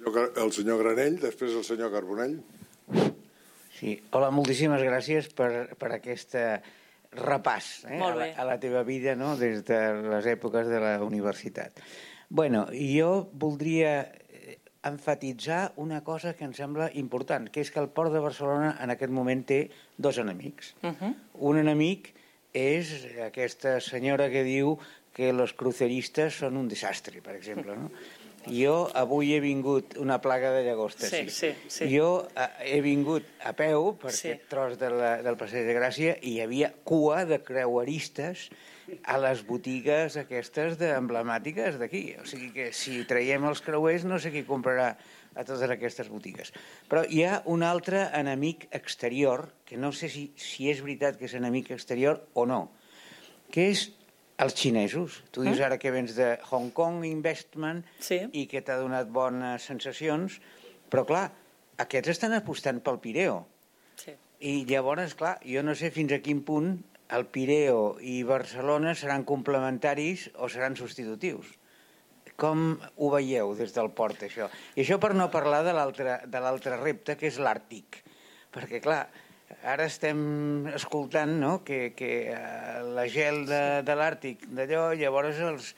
[0.05, 2.35] El senyor Granell, després el senyor Carbonell.
[3.75, 6.59] Sí, hola, moltíssimes gràcies per, per aquesta
[7.15, 9.35] repàs eh, a, la, a la teva vida no?
[9.39, 11.81] des de les èpoques de la universitat.
[12.29, 17.89] bueno, jo voldria eh, enfatitzar una cosa que em sembla important, que és que el
[17.89, 20.75] Port de Barcelona en aquest moment té dos enemics.
[20.83, 21.13] Uh -huh.
[21.33, 22.13] Un enemic
[22.53, 24.77] és aquesta senyora que diu
[25.15, 27.75] que els cruceristes són un desastre, per exemple.
[27.75, 27.89] No?
[28.51, 31.07] Jo avui he vingut una plaga de llagosta.
[31.09, 31.89] Sí, sí, sí.
[31.91, 34.29] Jo eh, he vingut a peu per sí.
[34.29, 38.49] aquest tros de la, del Passeig de Gràcia i hi havia cua de creueristes
[39.03, 42.05] a les botigues aquestes de emblemàtiques d'aquí.
[42.21, 44.93] O sigui que si traiem els creuers no sé qui comprarà
[45.35, 46.53] a totes aquestes botigues.
[46.89, 51.27] Però hi ha un altre enemic exterior, que no sé si, si és veritat que
[51.27, 52.61] és enemic exterior o no,
[53.51, 53.89] que és
[54.41, 55.21] els xinesos.
[55.31, 55.65] Tu dius mm.
[55.67, 58.21] ara que vens de Hong Kong Investment sí.
[58.33, 60.39] i que t'ha donat bones sensacions,
[60.91, 61.25] però clar,
[61.81, 63.43] aquests estan apostant pel Pireo.
[63.99, 64.15] Sí.
[64.45, 66.75] I llavors, clar, jo no sé fins a quin punt
[67.15, 71.53] el Pireo i Barcelona seran complementaris o seran substitutius.
[72.35, 74.49] Com ho veieu des del port, això?
[74.75, 78.01] I això per no parlar de l'altre repte, que és l'Àrtic.
[78.55, 79.05] Perquè, clar,
[79.65, 81.59] ara estem escoltant no?
[81.65, 85.71] que, que uh, la gel de, de l'Àrtic d'allò, llavors els,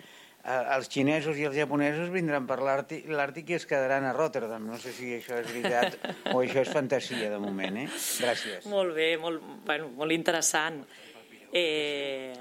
[0.43, 4.67] uh, els xinesos i els japonesos vindran per l'Àrtic i es quedaran a Rotterdam.
[4.67, 5.99] No sé si això és veritat
[6.35, 7.83] o això és fantasia de moment.
[7.83, 7.87] Eh?
[8.23, 8.67] Gràcies.
[8.71, 10.83] Molt bé, molt, bueno, molt interessant.
[11.55, 12.35] Eh,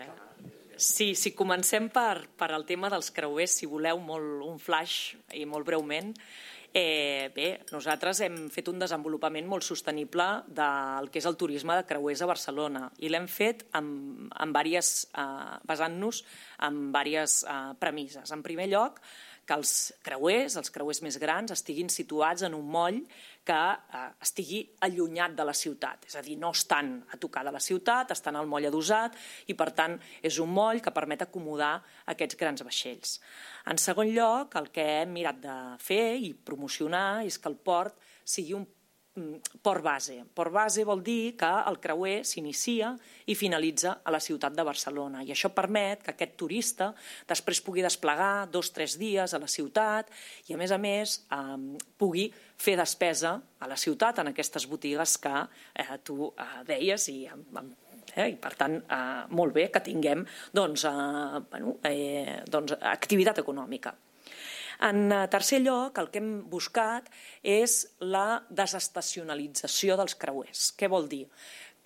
[0.76, 5.46] sí, si comencem per, per el tema dels creuers, si voleu molt, un flash i
[5.46, 6.55] molt breument, Eh,
[7.32, 12.20] bé, nosaltres hem fet un desenvolupament molt sostenible del que és el turisme de creuers
[12.20, 15.24] a Barcelona i l'hem fet amb, amb eh,
[15.64, 16.20] basant-nos
[16.68, 18.32] en diverses eh, premisses.
[18.34, 19.00] En primer lloc,
[19.46, 19.72] que els
[20.04, 22.98] creuers, els creuers més grans, estiguin situats en un moll
[23.46, 26.08] que eh, estigui allunyat de la ciutat.
[26.10, 29.14] És a dir, no estan a tocar de la ciutat, estan al moll adosat
[29.46, 31.76] i, per tant, és un moll que permet acomodar
[32.12, 33.20] aquests grans vaixells.
[33.70, 37.94] En segon lloc, el que hem mirat de fer i promocionar és que el port
[38.26, 38.66] sigui un
[39.62, 40.24] port base.
[40.34, 42.92] Port base vol dir que el creuer s'inicia
[43.26, 46.90] i finalitza a la ciutat de Barcelona i això permet que aquest turista
[47.28, 50.12] després pugui desplegar dos o tres dies a la ciutat
[50.48, 51.56] i a més a més eh,
[51.98, 55.34] pugui fer despesa a la ciutat en aquestes botigues que
[55.74, 57.66] eh, tu eh, deies i eh,
[58.16, 60.24] i per tant eh, molt bé que tinguem
[60.54, 63.96] doncs, eh, bueno, eh, doncs, activitat econòmica.
[64.84, 67.08] En eh, tercer lloc, el que hem buscat
[67.42, 70.68] és la desestacionalització dels creuers.
[70.76, 71.24] Què vol dir?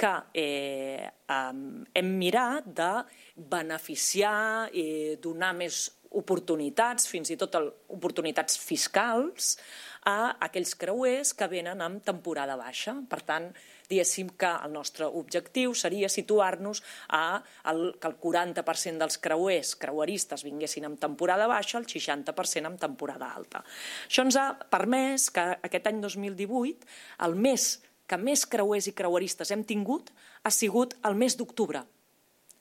[0.01, 2.93] Que eh, hem mirat de
[3.37, 7.55] beneficiar eh, donar més oportunitats, fins i tot
[7.95, 9.55] oportunitats fiscals,
[10.11, 12.97] a aquells creuers que venen amb temporada baixa.
[13.07, 13.51] Per tant,
[13.91, 17.43] diguéssim que el nostre objectiu seria situar-nos a
[17.73, 23.33] el, que el 40% dels creuers creueristes vinguessin en temporada baixa, el 60% en temporada
[23.35, 23.65] alta.
[24.07, 26.87] Això ens ha permès que aquest any 2018
[27.27, 27.71] el mes
[28.11, 30.11] que més creuers i creueristes hem tingut
[30.43, 31.83] ha sigut el mes d'octubre.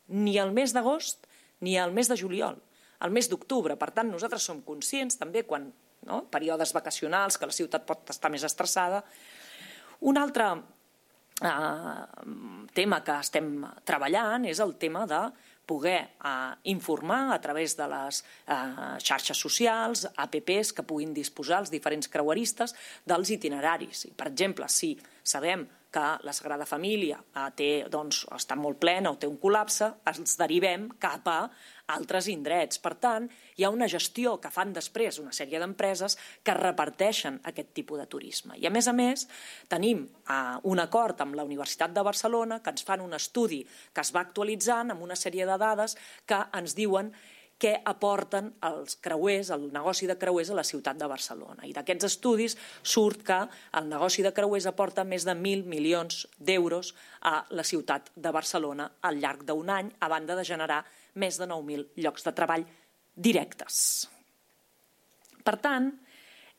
[0.10, 1.30] Ni el mes d'agost
[1.62, 2.58] ni el mes de juliol,
[3.04, 3.76] el mes d'octubre.
[3.78, 5.68] Per tant, nosaltres som conscients també quan
[6.08, 6.24] no?
[6.32, 9.04] períodes vacacionals, que la ciutat pot estar més estressada.
[10.08, 10.48] Un altre
[11.40, 13.54] tema que estem
[13.88, 15.22] treballant és el tema de
[15.70, 18.56] poder eh, informar a través de les eh,
[19.06, 22.74] xarxes socials, APPs que puguin disposar els diferents creueristes
[23.06, 24.08] dels itineraris.
[24.10, 29.14] I, per exemple, si sabem que la Sagrada Família eh, té, doncs, està molt plena
[29.14, 31.42] o té un col·lapse, els derivem cap a
[31.96, 32.80] altres indrets.
[32.82, 37.74] Per tant, hi ha una gestió que fan després una sèrie d'empreses que reparteixen aquest
[37.78, 38.58] tipus de turisme.
[38.58, 39.26] I a més a més,
[39.72, 40.38] tenim eh,
[40.70, 43.64] un acord amb la Universitat de Barcelona que ens fan un estudi
[43.94, 45.98] que es va actualitzant amb una sèrie de dades
[46.30, 47.14] que ens diuen
[47.60, 51.66] què aporten els creuers, el negoci de creuers a la ciutat de Barcelona.
[51.68, 53.40] I d'aquests estudis surt que
[53.76, 56.94] el negoci de creuers aporta més de 1.000 milions d'euros
[57.28, 61.48] a la ciutat de Barcelona al llarg d'un any, a banda de generar més de
[61.50, 62.66] 9.000 llocs de treball
[63.16, 64.08] directes.
[65.44, 65.90] Per tant,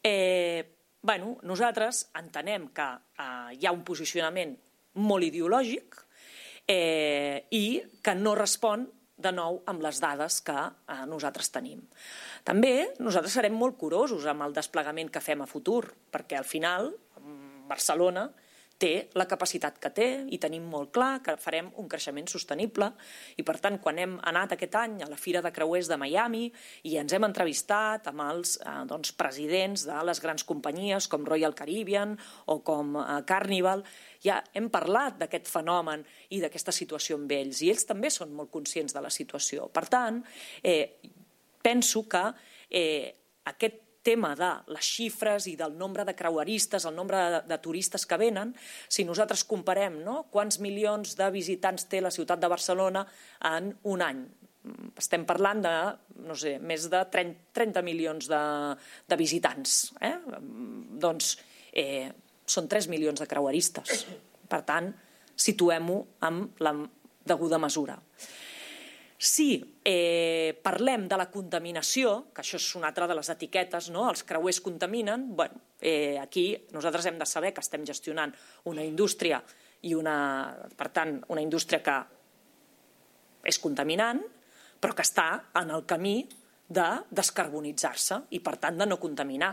[0.02, 0.64] eh,
[1.02, 4.56] bueno, nosaltres entenem que eh, hi ha un posicionament
[5.00, 6.00] molt ideològic
[6.66, 8.88] eh, i que no respon
[9.20, 11.82] de nou amb les dades que eh, nosaltres tenim.
[12.44, 16.90] També nosaltres serem molt curosos amb el desplegament que fem a futur, perquè al final
[17.70, 18.26] Barcelona
[18.80, 22.88] té la capacitat que té i tenim molt clar que farem un creixement sostenible
[23.36, 26.46] i per tant quan hem anat aquest any a la Fira de Creuers de Miami
[26.88, 31.56] i ens hem entrevistat amb els eh, doncs, presidents de les grans companyies com Royal
[31.58, 32.16] Caribbean
[32.46, 33.84] o com eh, Carnival,
[34.24, 38.52] ja hem parlat d'aquest fenomen i d'aquesta situació amb ells i ells també són molt
[38.52, 39.68] conscients de la situació.
[39.68, 40.22] Per tant,
[40.64, 41.00] eh,
[41.62, 42.24] penso que
[42.70, 43.12] eh,
[43.52, 48.06] aquest tema de les xifres i del nombre de creueristes, el nombre de, de turistes
[48.08, 48.54] que venen,
[48.88, 53.04] si nosaltres comparem no, quants milions de visitants té la ciutat de Barcelona
[53.50, 54.24] en un any,
[55.00, 55.74] estem parlant de,
[56.26, 58.40] no sé, més de 30, 30 milions de,
[59.08, 59.78] de visitants.
[60.04, 60.16] Eh?
[61.00, 61.32] Doncs
[61.72, 62.10] eh,
[62.44, 64.04] són 3 milions de creueristes.
[64.50, 64.90] Per tant,
[65.40, 66.74] situem-ho amb la
[67.30, 67.96] deguda mesura.
[69.20, 74.06] Si eh, parlem de la contaminació, que això és una altra de les etiquetes, no?
[74.08, 78.32] els creuers contaminen, bueno, eh, aquí nosaltres hem de saber que estem gestionant
[78.72, 79.42] una indústria
[79.84, 81.98] i una, per tant, una indústria que
[83.44, 84.24] és contaminant,
[84.80, 85.28] però que està
[85.60, 86.22] en el camí
[86.72, 89.52] de descarbonitzar-se i, per tant, de no contaminar.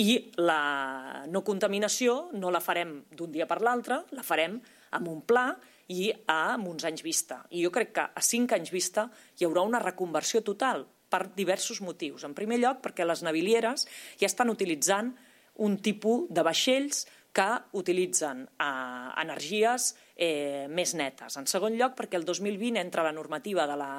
[0.00, 4.56] I la no contaminació no la farem d'un dia per l'altre, la farem
[4.96, 5.50] amb un pla
[5.88, 7.42] i a uns anys vista.
[7.50, 9.08] I jo crec que a cinc anys vista
[9.38, 12.24] hi haurà una reconversió total per diversos motius.
[12.26, 13.86] En primer lloc, perquè les navilieres
[14.18, 15.14] ja estan utilitzant
[15.62, 17.06] un tipus de vaixells
[17.36, 17.46] que
[17.76, 21.36] utilitzen eh, energies eh, més netes.
[21.36, 23.90] En segon lloc, perquè el 2020 entra la normativa de la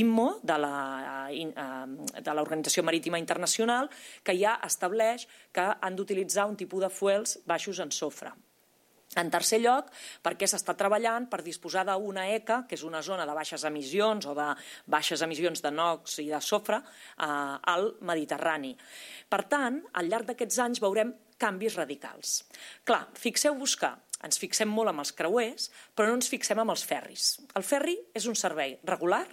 [0.00, 0.56] IMMO, de
[2.32, 3.92] l'Organització Marítima Internacional,
[4.24, 8.32] que ja estableix que han d'utilitzar un tipus de fuels baixos en sofre.
[9.16, 9.88] En tercer lloc,
[10.20, 14.34] perquè s'està treballant per disposar d'una ECA, que és una zona de baixes emissions o
[14.36, 14.48] de
[14.86, 17.28] baixes emissions de NOx i de sofre, eh,
[17.72, 18.74] al Mediterrani.
[19.28, 22.42] Per tant, al llarg d'aquests anys veurem canvis radicals.
[22.84, 23.90] Clar, fixeu-vos que
[24.26, 27.38] ens fixem molt amb els creuers, però no ens fixem amb els ferris.
[27.56, 29.24] El ferri és un servei regular,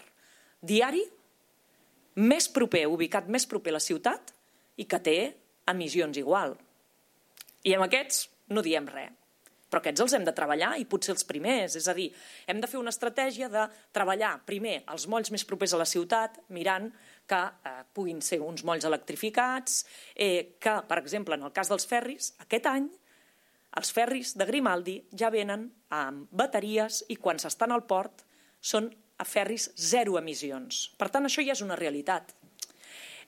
[0.61, 1.03] diari,
[2.15, 4.31] més proper, ubicat més proper a la ciutat
[4.77, 5.19] i que té
[5.67, 6.55] emissions igual.
[7.65, 9.24] I amb aquests no diem res
[9.75, 11.73] però aquests els hem de treballar i potser els primers.
[11.75, 12.07] És a dir,
[12.47, 16.37] hem de fer una estratègia de treballar primer els molls més propers a la ciutat,
[16.55, 16.87] mirant
[17.27, 19.81] que eh, puguin ser uns molls electrificats,
[20.15, 22.87] eh, que, per exemple, en el cas dels ferris, aquest any
[23.75, 28.23] els ferris de Grimaldi ja venen amb bateries i quan s'estan al port
[28.63, 28.87] són
[29.19, 30.85] a ferris zero emissions.
[30.95, 32.31] Per tant, això ja és una realitat.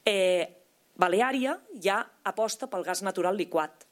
[0.08, 0.48] Eh,
[0.96, 3.84] Baleària ja aposta pel gas natural liquat.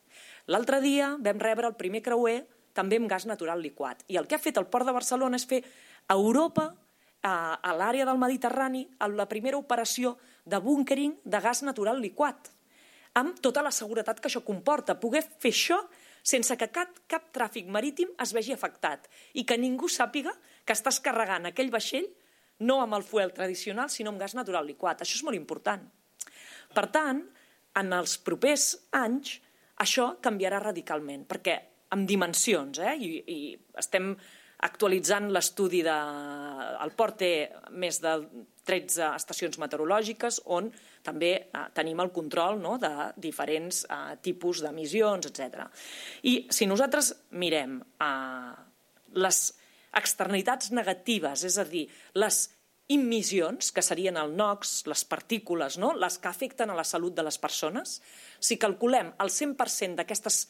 [0.52, 2.44] L'altre dia vam rebre el primer creuer
[2.76, 4.04] també amb gas natural liquat.
[4.12, 5.62] I el que ha fet el Port de Barcelona és fer
[6.08, 6.68] a Europa
[7.26, 8.84] a, a l'àrea del Mediterrani
[9.16, 10.16] la primera operació
[10.46, 12.52] de búnkering de gas natural liquat,
[13.18, 15.00] amb tota la seguretat que això comporta.
[15.00, 15.80] Poder fer això
[16.26, 20.34] sense que cap, cap tràfic marítim es vegi afectat i que ningú sàpiga
[20.66, 22.08] que estàs carregant aquell vaixell
[22.66, 25.02] no amb el fuel tradicional, sinó amb gas natural liquat.
[25.02, 25.82] Això és molt important.
[26.76, 27.20] Per tant,
[27.76, 29.40] en els propers anys,
[29.84, 31.60] això canviarà radicalment, perquè
[31.96, 32.96] amb dimensions, eh?
[32.98, 33.40] I, i
[33.80, 34.14] estem
[34.66, 35.96] actualitzant l'estudi de...
[36.84, 37.32] El port té
[37.76, 38.16] més de
[38.66, 40.72] 13 estacions meteorològiques on
[41.06, 45.68] també eh, tenim el control no, de diferents eh, tipus d'emissions, etc.
[46.32, 48.56] I si nosaltres mirem eh,
[49.22, 49.42] les
[49.96, 51.86] externalitats negatives, és a dir,
[52.20, 52.42] les
[52.88, 55.94] immissions, que serien el NOx, les partícules, no?
[55.98, 58.02] les que afecten a la salut de les persones,
[58.40, 60.42] si calculem el 100% d'aquestes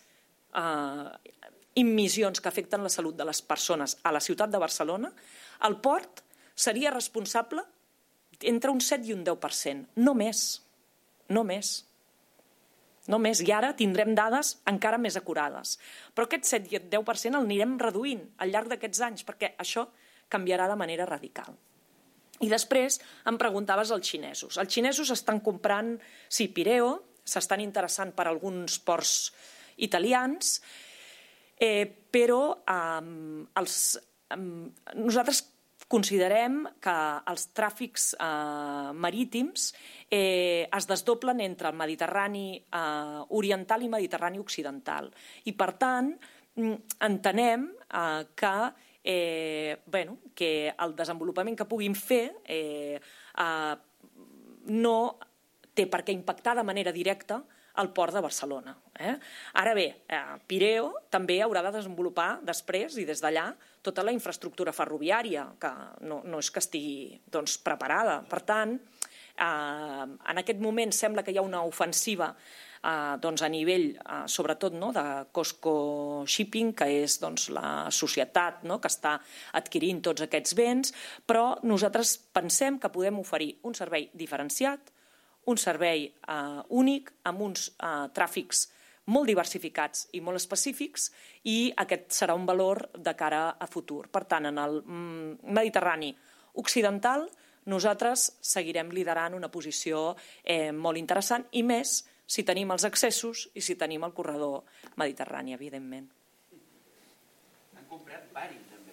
[0.56, 1.32] eh,
[1.80, 5.12] immissions que afecten la salut de les persones a la ciutat de Barcelona,
[5.64, 6.24] el port
[6.56, 7.64] seria responsable
[8.42, 10.46] entre un 7 i un 10%, no més,
[11.30, 11.78] no més.
[13.06, 15.76] No més, i ara tindrem dades encara més acurades.
[16.18, 19.86] Però aquest 7 i 10% el anirem reduint al llarg d'aquests anys, perquè això
[20.28, 21.54] canviarà de manera radical.
[22.44, 23.00] I després
[23.30, 24.58] em preguntaves els xinesos.
[24.60, 25.94] Els xinesos estan comprant,
[26.28, 29.32] sí, Pireo, s'estan interessant per alguns ports
[29.82, 30.60] italians,
[31.56, 33.78] eh, però eh, els,
[34.30, 34.40] eh,
[35.00, 35.46] nosaltres
[35.88, 36.96] considerem que
[37.30, 39.70] els tràfics eh, marítims
[40.10, 45.12] eh, es desdoblen entre el Mediterrani eh, oriental i Mediterrani occidental.
[45.46, 46.12] I, per tant,
[46.58, 48.56] mm, entenem eh, que
[49.06, 53.76] eh, bueno, que el desenvolupament que puguin fer eh, eh,
[54.74, 54.98] no
[55.78, 57.44] té per què impactar de manera directa
[57.76, 58.74] al port de Barcelona.
[58.98, 59.14] Eh?
[59.62, 63.50] Ara bé, eh, Pireo també haurà de desenvolupar després i des d'allà
[63.86, 65.72] tota la infraestructura ferroviària, que
[66.08, 68.22] no, no és que estigui doncs, preparada.
[68.26, 68.80] Per tant,
[69.38, 72.34] eh, en aquest moment sembla que hi ha una ofensiva
[72.86, 78.64] eh, doncs a nivell, eh, sobretot, no, de Costco Shipping, que és doncs, la societat
[78.64, 79.18] no, que està
[79.58, 80.94] adquirint tots aquests béns,
[81.26, 84.94] però nosaltres pensem que podem oferir un servei diferenciat,
[85.46, 88.70] un servei eh, únic, amb uns eh, tràfics
[89.14, 91.12] molt diversificats i molt específics
[91.52, 94.08] i aquest serà un valor de cara a futur.
[94.10, 96.10] Per tant, en el mm, Mediterrani
[96.62, 97.28] occidental
[97.70, 103.62] nosaltres seguirem liderant una posició eh, molt interessant i més si tenim els accessos i
[103.62, 104.64] si tenim el corredor
[105.02, 106.08] mediterrani, evidentment.
[107.78, 108.92] Han comprat pari, també.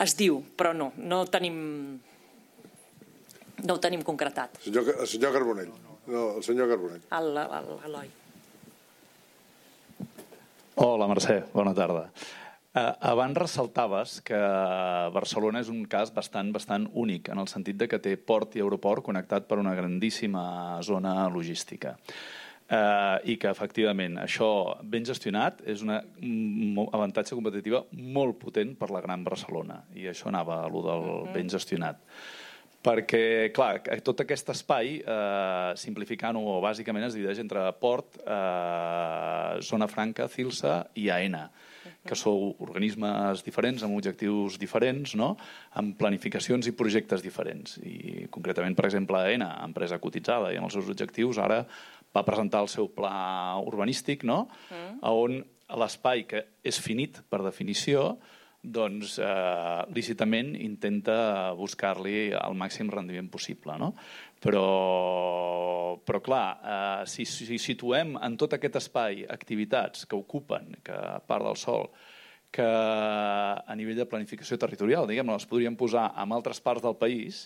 [0.00, 1.56] Es diu, però no, no tenim,
[3.60, 4.56] no ho tenim concretat.
[4.62, 5.72] El senyor, el senyor Carbonell.
[6.10, 7.02] No, el senyor Carbonell.
[7.10, 8.08] L'Eloi.
[10.80, 12.06] Hola, Mercè, bona tarda.
[12.70, 14.38] Uh, abans ressaltaves que
[15.10, 18.62] Barcelona és un cas bastant bastant únic en el sentit de que té port i
[18.62, 21.96] aeroport connectat per una grandíssima zona logística.
[22.70, 25.90] Uh, I que, efectivament, això ben gestionat és un
[26.94, 29.80] avantatge competitiva molt potent per la Gran Barcelona.
[29.98, 31.98] I això anava a lo del ben gestionat
[32.80, 40.28] perquè, clar, tot aquest espai, eh, simplificant-ho, bàsicament es divideix entre Port, eh, Zona Franca,
[40.32, 41.50] Cilsa i AENA,
[42.06, 45.34] que sou organismes diferents, amb objectius diferents, no?
[45.76, 47.76] amb planificacions i projectes diferents.
[47.84, 51.62] I concretament, per exemple, AENA, empresa cotitzada i amb els seus objectius, ara
[52.14, 54.46] va presentar el seu pla urbanístic, no?
[54.70, 54.98] Mm.
[55.06, 55.40] on
[55.80, 58.16] l'espai que és finit per definició
[58.60, 63.76] doncs eh, lícitament intenta buscar-li el màxim rendiment possible.
[63.80, 63.94] No?
[64.40, 70.96] Però, però clar, eh, si, si situem en tot aquest espai activitats que ocupen, que
[70.96, 71.90] a part del sol,
[72.50, 77.44] que a nivell de planificació territorial, diguem les podríem posar en altres parts del país,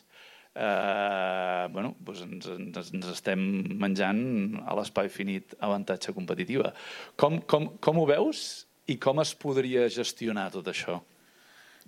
[0.55, 3.43] eh, bueno, doncs ens, ens, ens estem
[3.81, 4.23] menjant
[4.65, 6.73] a l'espai finit avantatge competitiva.
[7.21, 11.01] Com, com, com ho veus i com es podria gestionar tot això?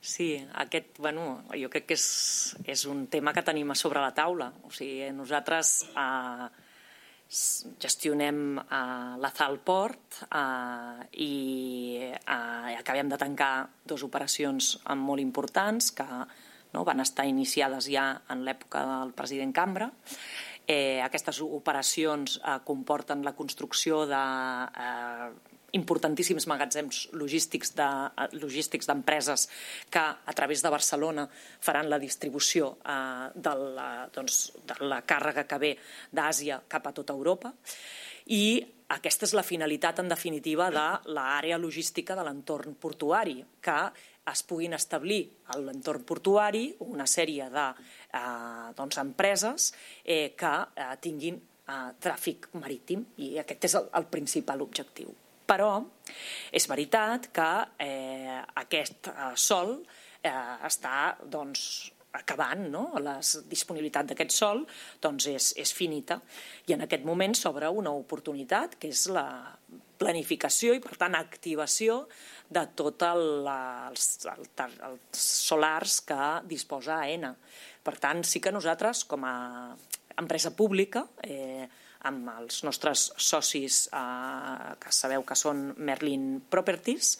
[0.01, 2.07] Sí, aquest, bueno, jo crec que és,
[2.69, 4.51] és un tema que tenim a sobre la taula.
[4.69, 6.49] O sigui, nosaltres eh,
[7.83, 11.33] gestionem eh, la Zalport eh, i
[12.13, 13.55] eh, acabem de tancar
[13.85, 16.07] dues operacions molt importants que
[16.77, 19.91] no, van estar iniciades ja en l'època del president Cambra.
[20.67, 24.23] Eh, aquestes operacions eh, comporten la construcció de
[24.87, 25.29] eh,
[25.77, 27.89] importantíssims magatzems logístics de,
[28.41, 29.47] logístics d'empreses
[29.93, 31.27] que a través de Barcelona
[31.61, 35.77] faran la distribució eh, de, la, doncs, de la càrrega que ve
[36.13, 37.53] d'Àsia cap a tota Europa
[38.27, 38.59] i
[38.95, 43.79] aquesta és la finalitat, en definitiva, de l'àrea logística de l'entorn portuari, que
[44.31, 49.73] es puguin establir a l'entorn portuari una sèrie de eh, doncs, empreses
[50.05, 55.15] eh, que eh, tinguin eh, tràfic marítim i aquest és el, el principal objectiu.
[55.47, 55.73] Però
[56.53, 57.51] és veritat que
[57.83, 59.77] eh, aquest eh, sol
[60.23, 60.33] eh,
[60.67, 62.87] està doncs, acabant, no?
[63.03, 63.19] la
[63.51, 64.63] disponibilitat d'aquest sol
[65.03, 66.19] doncs és, és finita
[66.67, 69.27] i en aquest moment s'obre una oportunitat que és la
[70.01, 72.03] planificació i, per tant, activació
[72.53, 77.33] de tots el, els, els solars que disposa AENA.
[77.87, 79.37] Per tant, sí que nosaltres, com a
[80.21, 81.65] empresa pública, eh,
[82.09, 87.17] amb els nostres socis, eh, que sabeu que són Merlin Properties,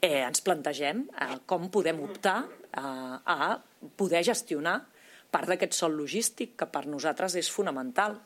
[0.00, 3.58] eh, ens plantegem eh, com podem optar eh, a
[3.96, 4.80] poder gestionar
[5.30, 8.16] part d'aquest sol logístic, que per nosaltres és fonamental.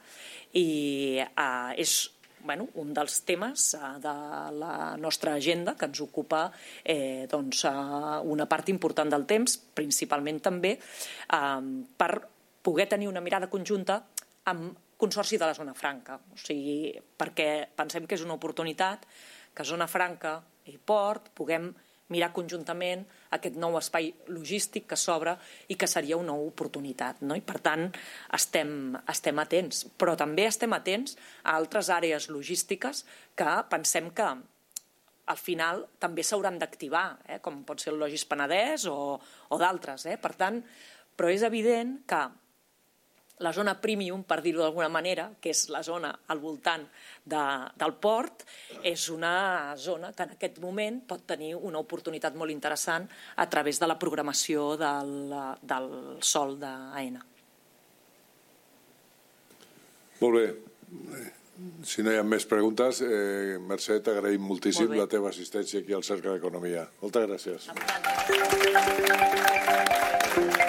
[0.55, 4.15] I eh, és bueno, un dels temes eh, de
[4.59, 6.49] la nostra agenda que ens ocupa
[6.85, 11.61] eh, doncs, eh, una part important del temps, principalment també eh,
[11.97, 12.13] per
[12.63, 14.03] poder tenir una mirada conjunta
[14.51, 16.15] amb Consorci de la Zona Franca.
[16.15, 19.09] O sigui, perquè pensem que és una oportunitat
[19.51, 20.37] que Zona Franca
[20.71, 21.73] i Port puguem
[22.13, 23.03] mirar conjuntament
[23.35, 25.35] aquest nou espai logístic que s'obre
[25.73, 27.25] i que seria una oportunitat.
[27.27, 27.35] No?
[27.35, 27.89] I per tant,
[28.39, 29.89] estem, estem atents.
[29.99, 33.03] Però també estem atents a altres àrees logístiques
[33.35, 34.29] que pensem que
[35.33, 37.41] al final també s'hauran d'activar, eh?
[37.43, 40.07] com pot ser el Logis Penedès o, o d'altres.
[40.07, 40.15] Eh?
[40.23, 40.63] Per tant,
[41.17, 42.23] però és evident que
[43.43, 46.87] la zona premium, per dir-ho d'alguna manera, que és la zona al voltant
[47.25, 47.43] de,
[47.79, 48.45] del port,
[48.83, 53.81] és una zona que en aquest moment pot tenir una oportunitat molt interessant a través
[53.83, 55.91] de la programació del, del
[56.23, 57.23] sol d'AENA.
[60.23, 60.47] Molt bé.
[61.87, 66.07] Si no hi ha més preguntes, eh, Mercè, t'agraïm moltíssim la teva assistència aquí al
[66.07, 66.89] Cercle d'Economia.
[67.03, 67.71] Moltes gràcies.
[70.33, 70.62] Gràcies.